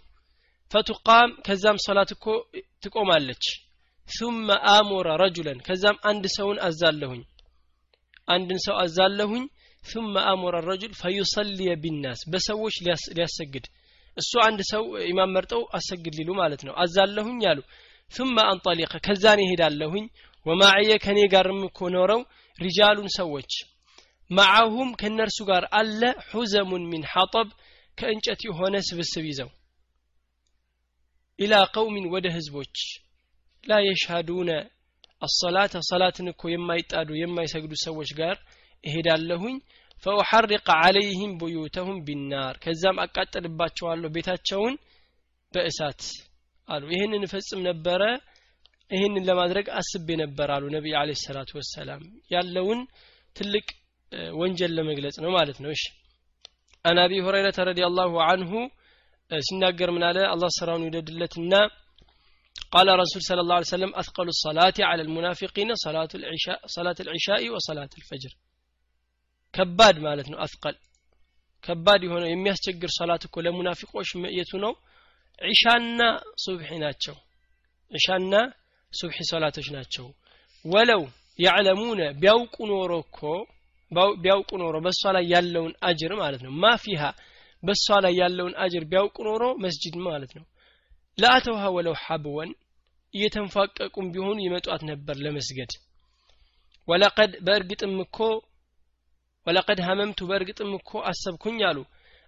ፈቱቃም 0.71 1.31
ከዛም 1.47 1.79
ሰላት 1.87 2.11
እኮ 2.17 2.27
ትቆማለች 2.85 3.45
ثم 4.09 4.47
አሙረ 4.75 5.09
ረጁለን 5.23 5.59
ከዛም 5.67 5.97
አንድ 6.11 6.25
ሰውን 6.37 6.59
አዛለሁኝ 6.69 7.23
አንድን 8.29 8.59
ሰው 8.67 8.75
አዛለሁኝ 8.85 9.45
ثم 9.83 10.15
አሙረ 10.31 10.57
ረጁል 10.71 10.93
ፈዩሰልየ 11.01 11.71
ቢናስ 11.83 12.21
በሰዎች 12.33 12.75
ሊያሰግድ 13.17 13.67
እሱ 14.17 14.33
አንድ 14.47 14.61
ሰው 14.73 14.83
ኢማም 15.11 15.33
መርጠው 15.37 15.63
አሰግድ 15.79 16.15
ሊሉ 16.19 16.31
ማለት 16.41 16.63
ነው 16.69 16.75
አዛለሁኝ 16.85 17.41
አሉ 17.53 17.61
ثم 18.11 18.37
አንጠሊቀ 18.45 18.93
ከዛን 19.07 19.41
ይሄዳለሁኝ 19.45 20.07
ወማዕየ 20.47 20.93
ከኔ 21.05 21.19
ጋርም 21.35 21.61
እኮ 21.69 21.89
ኖረው 21.95 22.21
ሪጃሉን 22.60 23.10
ሰዎች 23.18 23.52
معهم 24.32 24.90
ከእነርሱ 25.00 25.40
ጋር 25.50 25.64
አለ። 25.80 26.02
حزم 26.30 26.84
من 26.92 27.04
حطب 27.14 27.50
ከእንጨት 27.98 28.42
የሆነ 28.48 28.76
ስብስብ 28.88 29.26
ይዘው 29.30 29.50
إلى 31.40 31.54
قوم 31.74 32.06
ወደ 32.14 32.26
ህዝቦች 32.36 32.76
ላ 33.64 33.78
የሽሃዱነ 33.86 34.50
አሰላተ 35.22 35.74
ሰላትን 35.90 36.28
እኮ 36.32 36.44
የማይጣዱ 36.52 37.10
የማይሰግዱ 37.18 37.74
ሰዎች 37.86 38.10
ጋር 38.20 38.36
እሄዳለሁኝ። 38.84 39.56
ፈኡሐሪቀ 40.04 40.68
አለይህም 40.82 41.32
ቡዩተሁም 41.42 42.00
ቢናር። 42.08 42.56
ከዛም 42.64 42.98
አቃጠልባቸዋለሁ 43.04 44.10
ቤታቸውን 44.16 44.74
በእሳት 45.54 46.02
አሉ። 46.68 46.84
ይህንን 46.94 47.26
እፈጽም 47.28 47.62
ነበረ 47.70 48.02
ይህንን 48.91 49.25
ለማድረግ 49.29 49.67
አስቤ 49.81 50.09
ነበር 50.23 50.49
አሉ 50.55 50.65
ነቢይ 50.77 50.95
አለ 51.01 51.11
ሰላቱ 51.25 51.51
ወሰላም 51.59 52.03
ያለውን 52.35 52.81
ትልቅ 53.37 53.67
ወንጀል 54.41 54.73
ለመግለጽ 54.79 55.17
ነው 55.25 55.31
ማለት 55.39 55.59
ነው 55.65 55.71
እሺ 55.77 55.85
አን 56.85 56.99
አቢ 57.05 57.13
ሁረይረተ 57.27 57.59
ረዲየላሁ 57.69 58.13
አንሁ 58.31 58.53
ሲናገር 59.31 59.91
ምን 59.97 60.05
አለ 60.09 60.19
አላህ 60.35 60.51
ስራውን 60.61 60.85
ይውደድለትና 60.87 61.55
قال 62.75 62.89
رسول 63.03 63.21
صلى 63.23 63.41
الله 63.43 63.57
عليه 63.59 63.73
وسلم 63.75 63.93
أثقل 63.95 64.29
الصلاة 64.29 64.79
على 64.91 65.03
المنافقين 65.07 65.71
صلاة 65.87 66.13
العشاء 66.21 66.59
صلاة 66.77 66.99
العشاء 67.05 67.43
وصلاة 67.55 67.93
الفجر 67.99 68.33
ከባድ 69.55 69.97
ማለት 70.07 70.27
ነው 70.33 70.39
አስቀል 70.45 70.77
ከባድ 71.65 72.01
የሆነው 72.07 72.29
የሚያስቸግር 72.31 72.91
ሰላት 72.99 73.23
እኮ 73.29 73.37
ለሙናፊቆች 73.47 74.09
የቱ 74.39 74.53
ነው 74.65 74.73
ዒሻና 75.41 76.01
ሱብሒ 76.45 76.71
ናቸው 76.85 77.17
ዒሻና 77.93 78.35
ሱብሒ 78.96 79.18
ሰላቶች 79.30 79.68
ናቸው። 79.76 80.06
ወለው 80.66 81.02
ያዕለሙነ 81.40 82.02
ቢያውቁ 82.22 82.56
ኖሮ 82.72 82.92
እኮ 83.06 83.20
ቢያውቁ 84.22 84.52
ኖሮ 84.62 84.76
በእሷ 84.86 85.12
ላይ 85.16 85.26
ያለውን 85.34 85.74
አጅር 85.88 86.12
ማለት 86.22 86.42
ነው። 86.46 86.52
ማፊሃ 86.64 87.02
በእሷ 87.64 87.88
ላይ 88.06 88.14
ያለውን 88.22 88.54
አጅር 88.64 88.84
ቢያውቁ 88.92 89.18
ኖሮ 89.28 89.44
መስጅድ 89.64 89.96
ማለት 90.08 90.32
ነው። 90.38 90.46
ለአተውሃ 91.18 91.64
ወለው 91.76 91.96
ሐብወን 92.04 92.50
እየተንፋቀቁም 93.14 94.08
ቢሆኑ 94.14 94.38
ይመጧት 94.46 94.82
ነበር 94.90 95.16
ለመስገድ። 95.26 95.72
ወለቀድ 96.88 97.32
በእርግጥም 97.46 97.94
እኮ 98.04 98.18
ወለቀድ 99.48 99.80
ሀመምቱ 99.88 100.20
በእርግጥም 100.30 100.72
እኮ 100.80 100.92
አሰብኩኝ 101.10 101.60
አሉ። 101.70 101.78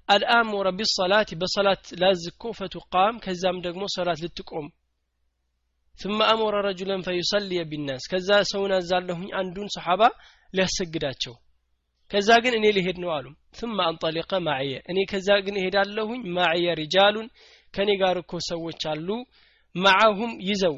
አልአሙረ 0.09 0.67
ቢሰላት 0.77 1.29
በሰላት 1.39 1.85
ላዝ 2.01 2.21
እኮ 2.31 2.51
ፈቱቃም 2.59 3.15
ከዛም 3.23 3.57
ደግሞ 3.65 3.83
ሰላት 3.95 4.19
ልትቆም 4.23 4.67
ثم 5.96 6.18
أمر 6.24 6.52
رجلا 6.68 6.96
فيصلي 7.06 7.58
بالناس 7.70 8.02
ከዛ 8.12 8.28
ሰውን 8.52 8.72
አዛለሁኝ 8.78 9.28
አንዱን 9.40 9.68
ሰሓባ 9.74 10.02
ሊያሰግዳቸው 10.54 11.34
ከዛ 12.10 12.28
ግን 12.44 12.54
እኔ 12.58 12.66
ሊሄድ 12.76 12.98
ነው 13.02 13.10
አሉ 13.16 13.26
ثم 13.58 13.76
አንጠሊቀ 13.88 14.32
ማዕየ 14.46 14.72
እኔ 14.92 14.98
ከዛ 15.12 15.28
ግን 15.46 15.56
እሄዳለሁኝ 15.60 16.20
ማዕየ 16.36 16.74
ሪጃሉን 16.80 17.28
ከኔ 17.74 17.90
ጋር 18.02 18.16
እኮ 18.22 18.32
ሰዎች 18.50 18.82
አሉ 18.92 19.08
ማዓሁም 19.74 20.32
ይዘው 20.48 20.76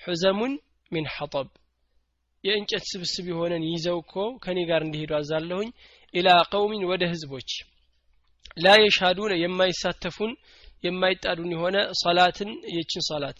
ሑዘሙን 0.00 0.52
ሚን 0.92 1.06
ሐጠብ 1.16 1.48
የእንጨት 2.44 2.84
ስብስብ 2.92 3.26
የሆነን 3.32 3.64
ይዘው 3.72 3.98
እኮ 4.04 4.14
ከኔ 4.44 4.58
ጋር 4.70 4.82
እንዲሄዱ 4.86 5.12
አዛለሁኝ 5.20 5.68
ኢላ 6.14 6.28
ቀውሚን 6.52 6.84
ወደ 6.90 7.02
ህዝቦች 7.12 7.50
ላ 8.64 8.74
የሻዱነ 8.84 9.32
የማይሳተፉን 9.42 10.32
የማይጣዱን 10.86 11.50
የሆነ 11.54 11.76
ሰላትን 12.02 12.50
የችን 12.76 13.04
ሰላት 13.10 13.38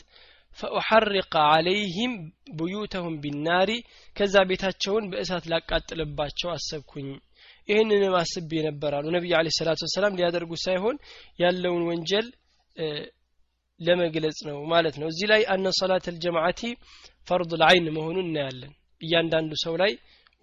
ፈኡሐሪቀ 0.57 1.33
አለይህም 1.51 2.13
ቡዩተሁም 2.59 3.15
ቢናሪ 3.23 3.69
ከዛ 4.15 4.35
ቤታቸውን 4.49 5.05
በእሳት 5.11 5.45
ላቃጥልባቸው 5.51 6.49
አሰብኩኝ። 6.53 7.09
ይህንንም 7.69 8.13
አስቤ 8.19 8.51
ነበር 8.67 8.91
አሉ። 8.97 9.05
ነቢዩ 9.15 9.33
አለ 9.39 9.47
ሰላቱ 9.57 9.81
ወሰላም 9.87 10.15
ሊያደርጉ 10.19 10.51
ሳይሆን 10.65 10.97
ያለውን 11.41 11.83
ወንጀል 11.89 12.27
ለመግለጽ 13.79 14.39
ነው 14.49 14.57
ማለት 14.71 14.95
ነው። 15.01 15.07
እዚህ 15.11 15.27
ላይ 15.31 15.41
አነ 15.53 15.71
ሰላት 15.79 16.05
አልጀማዓቲ 16.11 16.61
ፈርድ 17.27 17.51
ልአይን 17.61 17.87
መሆኑን 17.97 18.25
እናያለን። 18.25 18.71
እያንዳንዱ 19.01 19.51
ሰው 19.63 19.73
ላይ 19.81 19.91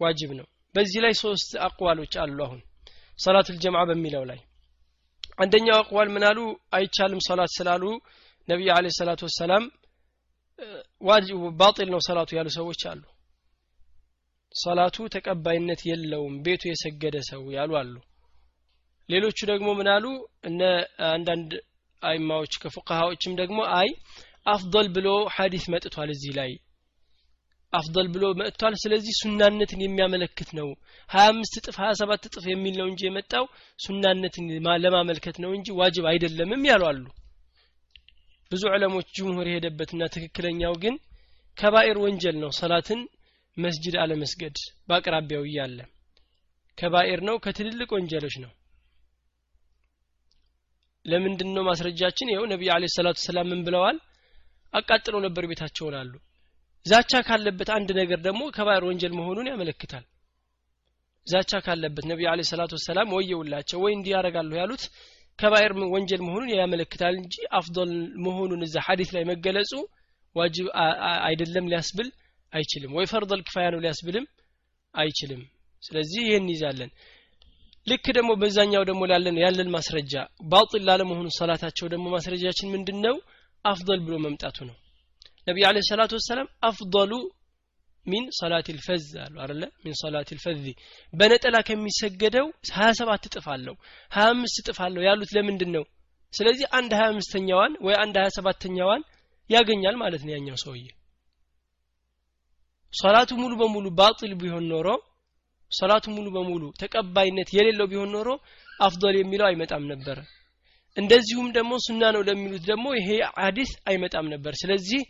ዋጅብ 0.00 0.31
ነው። 0.38 0.46
በዚህ 0.74 1.00
ላይ 1.05 1.14
ሶስት 1.22 1.50
አቅዋሎች 1.66 2.14
አሉ 2.22 2.38
አሁን 2.46 2.61
ሰላት 3.18 3.48
ልጀምዓ 3.55 3.83
በሚለው 3.90 4.24
ላይ። 4.31 4.40
አንደኛው 5.38 5.77
አቅዋል 5.81 6.09
ምናሉ 6.14 6.38
አይቻልም 6.77 7.20
ሰላት 7.29 7.50
ስላሉ 7.59 7.85
ነቢዩ 8.48 8.68
አለ 8.77 8.87
ሰላቱ 8.98 9.20
ወሰላም 9.29 9.64
ባጢል 11.58 11.88
ነው 11.94 12.00
ሰላቱ 12.06 12.30
ያሉ 12.36 12.48
ሰዎች 12.56 12.82
አሉ። 12.90 13.02
ሰላቱ 14.54 14.96
ተቀባይነት 15.14 15.80
የለውም 15.88 16.34
ቤቱ 16.44 16.62
የሰገደ 16.70 17.16
ሰው 17.30 17.42
ያሉ 17.56 17.70
አሉ። 17.80 17.94
ሌሎቹ 19.08 19.38
ደግሞ 19.50 19.68
ምናሉ 19.78 20.04
እነ 20.48 20.60
አንዳንድ 21.08 21.50
አይማዎች 22.02 22.52
ከፉቃሃዎችም 22.62 23.32
ደግሞ 23.40 23.58
አይ 23.78 23.88
አፍضል 24.46 24.86
ብሎ 24.96 25.08
ሐዲስ 25.36 25.64
መጥቷል 25.74 26.10
እዚህ 26.14 26.32
ላይ። 26.38 26.52
አፍضል 27.72 28.08
ብሎ 28.14 28.24
መጥቷል። 28.40 28.74
ስለዚህ 28.82 29.12
ሱናነትን 29.20 29.80
የሚያመለክት 29.84 30.50
ነው። 30.58 30.68
ሀያ 31.10 31.24
አምስት 31.32 31.54
እጥፍ 31.60 31.76
ሀያ 31.82 31.92
ሰባት 32.00 32.22
እጥፍ 32.28 32.44
የሚል 32.50 32.74
ነው 32.80 32.86
እንጂ 32.90 33.02
የመጣው 33.06 33.44
ሱናነትን 33.78 34.46
ለማመልከት 34.84 35.38
ነው 35.44 35.52
እንጂ 35.56 35.68
ዋጅብ 35.80 36.06
አይደለምም 36.12 36.64
ያሉ 36.70 36.84
አሉ 36.90 37.02
ብዙ 38.54 38.64
ዕለሞች 38.72 39.06
ጅምሁር 39.16 39.46
የሄደበትና 39.50 40.02
ትክክለኛው 40.14 40.74
ግን 40.82 40.94
ከባኤር 41.56 41.96
ወንጀል 42.04 42.36
ነው። 42.42 42.50
ሰላትን 42.58 43.00
መስጅድ 43.56 43.94
አለመስገድ 44.02 44.56
በአቅራቢያው 44.88 45.44
እያለ 45.48 45.78
ከባኤር 46.78 47.20
ነው 47.28 47.36
ከትልልቅ 47.44 47.88
ወንጀሎች 47.96 48.34
ነው። 48.44 48.52
ለምንድን 51.04 51.50
ነው 51.56 51.62
ማስረጃችን? 51.62 52.30
ይኸው 52.32 52.44
ነቢዩ 52.52 52.68
አለ 52.74 52.84
ሰላቱ 52.96 53.18
ሰላም 53.26 53.48
ምን 53.52 53.60
ብለዋል? 53.66 53.96
አቃጥለው 54.74 55.20
ነበር 55.26 55.44
ቤታቸውን 55.50 55.94
አሉ 56.00 56.12
ዛቻ 56.86 57.12
ካለበት 57.26 57.68
አንድ 57.76 57.90
ነገር 58.00 58.18
ደግሞ 58.26 58.42
ከባይር 58.56 58.84
ወንጀል 58.88 59.12
መሆኑን 59.18 59.50
ያመለክታል። 59.52 60.04
ዛቻ 61.26 61.52
ካለበት 61.66 62.04
ነቢዩ 62.10 62.26
አለ 62.32 62.40
ሰላቱ 62.50 62.72
ወሰላም 62.78 63.12
ወየውላቸው 63.16 63.78
ወይ 63.84 63.92
እንዲህ 63.96 64.12
ያደርጋለሁ 64.16 64.56
ያሉት 64.60 64.82
ከባይር 65.38 65.72
ወንጀል 65.94 66.20
መሆኑን 66.26 66.50
ያመለክታል 66.54 67.14
እንጂ 67.20 67.34
አፍዶል 67.58 67.92
መሆኑን 68.26 68.60
እዛ 68.66 68.76
ሐዲስ 68.86 69.10
ላይ 69.16 69.24
መገለጹ 69.30 69.72
ዋጅብ 70.36 70.66
አይደለም 71.26 71.68
ሊያስብል 71.72 72.08
አይችልም። 72.52 72.92
ወይ 72.96 73.06
ፈርዶል 73.12 73.40
ክፋያ 73.46 73.66
ነው 73.74 73.80
ሊያስብልም 73.84 74.26
አይችልም። 74.94 75.42
ስለዚህ 75.82 76.22
ይህን 76.28 76.46
ይዛለን 76.52 76.90
ልክ 77.86 78.06
ደግሞ 78.16 78.30
በዛኛው 78.40 78.82
ደግሞ 78.90 79.02
ላለን 79.10 79.36
ያለን 79.42 79.68
ማስረጃ 79.74 80.12
ባጢል 80.50 80.82
ላለመሆኑ 80.88 81.26
ሰላታቸው 81.38 81.86
ደግሞ 81.92 82.06
ማስረጃችን 82.14 82.72
ምንድን 82.74 82.98
ነው 83.06 83.16
አፍضል 83.64 84.00
ብሎ 84.06 84.14
መምጣቱ 84.24 84.56
ነው። 84.68 84.76
ነቢዩ 85.46 85.64
አለ 85.68 85.78
ሰላቱ 85.88 86.12
ወሰላም 86.18 86.48
አፍضሉ 86.68 87.12
ሚን 88.06 88.24
ሰላት 88.38 88.66
ልፈዝ 88.76 89.04
አሉ 89.22 89.34
አለ 89.44 89.62
ሚን 89.84 89.94
ሰላት 90.00 90.28
ልፈዝ 90.36 90.64
በነጠላ 91.14 91.56
ከሚሰገደው 91.68 92.46
ሀያ 92.74 92.88
ሰባት 93.00 93.22
እጥፍ 93.28 93.46
አለው። 93.54 93.76
ሀያ 94.10 94.26
አምስት 94.32 94.56
እጥፍ 94.62 94.78
አለው። 94.86 95.02
ያሉት 95.08 95.30
ለምንድን 95.36 95.70
ነው 95.76 95.84
ስለዚህ 96.32 96.66
አንድ 96.78 96.92
ሀያ 96.98 97.06
አምስተኛዋን 97.12 97.72
ወይ 97.86 97.94
አንድ 98.02 98.14
ሀያ 98.20 98.28
ሰባተኛዋን 98.36 99.02
ያገኛል 99.50 99.96
ማለት 100.02 100.22
ነው 100.26 100.32
ያኛው 100.34 100.56
ሰውዬ። 100.64 100.84
ሶላቱ 102.94 103.30
ሙሉ 103.40 103.52
በሙሉ 103.60 103.86
ባጢል 103.98 104.32
ቢሆን 104.40 104.64
ኖሮ 104.72 104.88
ሶላቱ 105.72 106.04
ሙሉ 106.16 106.26
በሙሉ 106.34 106.64
ተቀባይነት 106.80 107.48
የሌለው 107.56 107.86
ቢሆን 107.92 108.10
ኖሮ 108.16 108.28
አፍዶል 108.80 109.14
የሚለው 109.18 109.46
አይመጣም 109.48 109.84
ነበር። 109.92 110.18
እንደዚሁም 110.96 111.48
ደግሞ 111.56 111.72
ሱና 111.86 112.02
ነው 112.14 112.22
ለሚሉት 112.28 112.64
ደግሞ 112.70 112.86
ይሄ 112.98 113.08
ሐዲስ 113.40 113.70
አይመጣም 113.90 114.26
ነበር። 114.34 114.52
ስለዚህ 114.60 115.00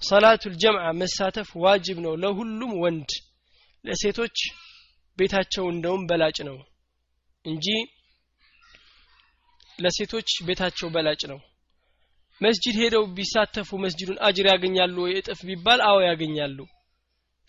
ሰላቱል 0.00 0.54
ጀምዓ 0.62 0.84
መሳተፍ 1.00 1.48
ዋጅብ 1.64 1.98
ነው 2.04 2.14
ለሁሉም 2.22 2.72
ወንድ። 2.82 3.10
ለሴቶች 3.84 4.38
ቤታቸው 5.18 5.64
እንደውም 5.72 6.02
በላጭ 6.10 6.38
ነው 6.48 6.56
እንጂ 7.44 7.66
ለሴቶች 9.78 10.30
ቤታቸው 10.48 10.88
በላጭ 10.94 11.22
ነው። 11.32 11.38
መስጂድ 12.40 12.74
ሄደው 12.82 13.04
ቢሳተፉ 13.16 13.78
መስጂዱን 13.84 14.18
አጅር 14.26 14.46
ያገኛሉ 14.50 14.96
ወይ 15.04 15.12
እጥፍ 15.20 15.40
ቢባል 15.48 15.80
አዎ 15.88 15.96
ያገኛሉ። 16.08 16.58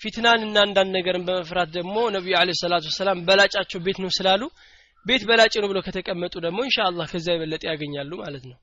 ፊትናን 0.02 0.42
እና 0.46 0.58
አንዳንድ 0.66 0.92
ነገርን 0.98 1.24
በመፍራት 1.28 1.70
ደግሞ 1.78 1.96
ነቢዩ 2.16 2.36
አለ 2.40 2.52
ሰላቱ 2.62 2.86
ወሰላም 2.92 3.20
በላጫቸው 3.28 3.80
ቤት 3.86 3.98
ነው 4.04 4.12
ስላሉ 4.18 4.42
ቤት 5.06 5.24
በላጭ 5.30 5.54
ነው 5.62 5.68
ብለው 5.72 5.84
ከተቀመጡ 5.88 6.34
ደግሞ 6.46 6.60
ኢንሻአላህ 6.68 7.06
ከዛ 7.14 7.28
የበለጠ 7.36 7.64
ያገኛሉ 7.72 8.12
ማለት 8.24 8.44
ነው። 8.52 8.58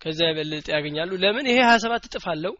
ከዛ 0.00 0.20
የበለጠ 0.28 0.66
ያገኛሉ። 0.76 1.10
ለምን? 1.22 1.44
ይሄ 1.50 1.58
27 1.66 2.06
እጥፍ 2.08 2.24
አለው 2.32 2.54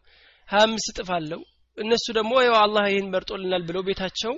25 0.48 0.90
እጥፍ 0.92 1.10
አለው። 1.16 1.40
እነሱ 1.78 2.06
ደግሞ 2.18 2.32
ያው 2.46 2.56
አላህ 2.60 2.84
ይህን 2.90 3.08
መርጦልናል 3.14 3.62
ብለው 3.68 3.82
ቤታቸው 3.86 4.34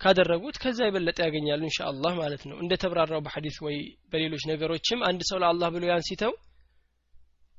ካደረጉት 0.00 0.56
ከዛ 0.62 0.78
የበለጠ 0.86 1.18
ያገኛሉ 1.26 1.62
ኢንሻአላህ 1.68 2.12
ማለት 2.18 2.42
ነው። 2.48 2.56
እንደ 2.62 2.72
ተብራራው 2.82 3.20
በሐዲስ 3.26 3.56
ወይ 3.66 3.76
በሌሎች 4.12 4.42
ነገሮችም 4.50 5.00
አንድ 5.08 5.20
ሰው 5.28 5.38
ለአላህ 5.42 5.68
ብሎ 5.74 5.84
ያንሲተው 5.90 6.32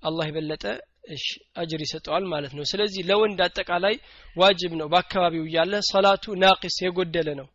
አላህ 0.03 0.25
የበለጠ 0.29 0.63
እሺ 1.11 1.25
አጅር 1.55 1.81
ይሰጠዋል 1.83 2.25
ማለት 2.31 2.53
ነው። 2.57 2.63
ስለዚህ 2.71 3.01
ለወንድ 3.09 3.39
አጠቃላይ 3.45 3.95
ዋጅብ 4.35 4.73
ነው። 4.79 4.87
በአካባቢው 4.93 5.43
እያለ 5.47 5.73
ሰላቱ 5.89 6.35
ናቂስ 6.43 6.77
የጎደለ 6.85 7.29
ነው። 7.39 7.47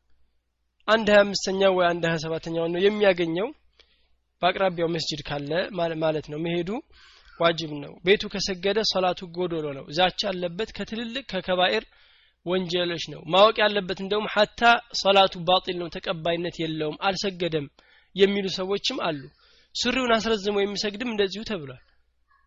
አንድ 0.89 1.09
ሀያ 1.13 1.23
አምስተኛው 1.25 1.73
ወይ 1.79 1.87
አንድ 1.91 2.05
ሀያ 2.09 2.19
ሰባተኛው 2.25 2.65
ነው 2.73 2.81
የሚያገኘው። 2.85 3.49
በአቅራቢያው 4.43 4.89
መስጅድ 4.95 5.21
ካለ 5.29 5.51
ማለት 6.03 6.27
ነው 6.33 6.39
መሄዱ 6.47 6.71
ዋጅብ 7.41 7.71
ነው። 7.85 7.93
ቤቱ 8.07 8.23
ከሰገደ 8.33 8.79
ሰላቱ 8.93 9.21
ጎዶሎ 9.37 9.67
ነው። 9.79 9.85
ዛቻ 9.97 10.21
አለበት 10.31 10.71
ከትልልቅ 10.77 11.25
ከከባኤር 11.33 11.85
ወንጀሎች 12.47 13.05
ነው። 13.13 13.21
ማወቅ 13.33 13.57
ያለበት 13.63 13.99
እንደውም 14.05 14.27
ሀታ 14.35 14.61
ሰላቱ 15.03 15.35
ባጢል 15.49 15.77
ነው 15.83 15.89
ተቀባይነት 15.97 16.57
የለውም 16.63 16.97
አልሰገደም 17.09 17.67
የሚሉ 18.17 18.47
ሰዎችም 18.59 18.99
አሉ። 19.09 19.21
ሱሪውን 19.75 20.13
አስረዝሞ 20.17 20.57
የሚሰግድም 20.61 21.13
እንደዚሁ 21.13 21.43
ተብሏል። 21.51 21.83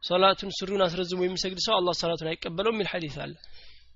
ሰላቱን 0.04 0.52
ሱሪውን 0.58 0.84
አስረዝሞ 0.86 1.22
የሚሰግድ 1.26 1.60
ሰው 1.66 1.74
አላህ 1.78 1.94
ሰላቱን 2.02 2.30
አይቀበለው 2.32 2.74
የሚል 2.74 2.90
ሐዲስ 2.92 3.16
አለ። 3.24 3.34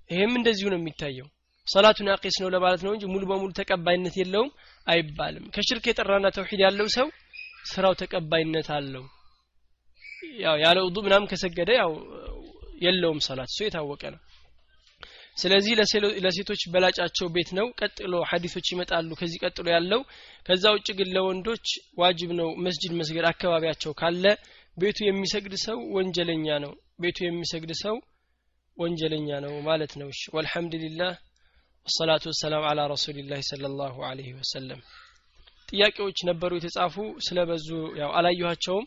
ይሄም 0.09 0.33
እንደዚሁ 0.39 0.67
ነው 0.73 0.79
የሚታየው። 0.79 1.27
ሰላቱን 1.67 2.09
ያቂስ 2.11 2.35
ነው 2.43 2.49
ለማለት 2.49 2.81
ነው 2.85 2.91
እንጂ 2.95 3.05
ሙሉ 3.11 3.23
በሙሉ 3.29 3.49
ተቀባይነት 3.59 4.15
የለውም 4.17 4.49
አይባልም። 4.87 5.45
ከሽርክ 5.55 5.85
የጠራና 5.89 6.27
ተውሂድ 6.37 6.61
ያለው 6.65 6.87
ሰው 6.95 7.07
ስራው 7.71 7.93
ተቀባይነት 8.01 8.67
አለው 8.77 9.03
ያው 10.39 10.55
ያለ 10.63 10.77
ውዱ 10.85 10.97
ምናምን 11.05 11.29
ከሰገደ 11.31 11.69
ያው 11.79 11.91
የለውም 12.81 13.19
ሰላት 13.25 13.49
እሱ 13.51 13.59
የታወቀ 13.65 14.03
ነው። 14.13 14.19
ስለዚህ 15.37 15.73
ለሴቶች 16.23 16.61
በላጫቸው 16.73 17.27
ቤት 17.35 17.49
ነው። 17.57 17.67
ቀጥሎ 17.79 18.13
ሀዲሶች 18.29 18.67
ይመጣሉ 18.73 19.09
ከዚህ 19.19 19.41
ቀጥሎ 19.45 19.67
ያለው። 19.75 20.01
ከዛ 20.45 20.63
ውጭ 20.75 20.87
ግን 20.97 21.09
ለወንዶች 21.15 21.67
ዋጅብ 22.01 22.31
ነው 22.39 22.49
መስጅድ 22.65 22.93
መስገድ 22.99 23.25
አካባቢያቸው 23.31 23.93
ካለ 24.01 24.25
ቤቱ 24.77 24.97
የሚሰግድ 25.05 25.53
ሰው 25.65 25.77
ወንጀለኛ 25.95 26.47
ነው። 26.65 26.73
ቤቱ 27.03 27.17
የሚሰግድ 27.25 27.71
ሰው 27.83 27.95
ወንጀለኛ 28.77 29.29
ነው 29.45 29.53
ማለት 29.67 29.93
ነው። 30.01 30.07
እሺ 30.13 30.21
ወልሐምዱሊላህ 30.35 31.13
ወሰላቱ 31.87 32.23
ወሰላም 32.31 32.63
አላ 32.69 32.79
ረሱሊላህ 32.93 33.39
ሰለላሁ 33.49 33.95
ዐለይሂ 34.09 34.29
ወሰለም። 34.39 34.81
ጥያቄዎች 35.69 36.19
ነበሩ 36.29 36.51
የተጻፉ 36.57 36.95
ስለበዙ 37.25 37.67
ያው 38.01 38.11
አላየኋቸውም 38.19 38.85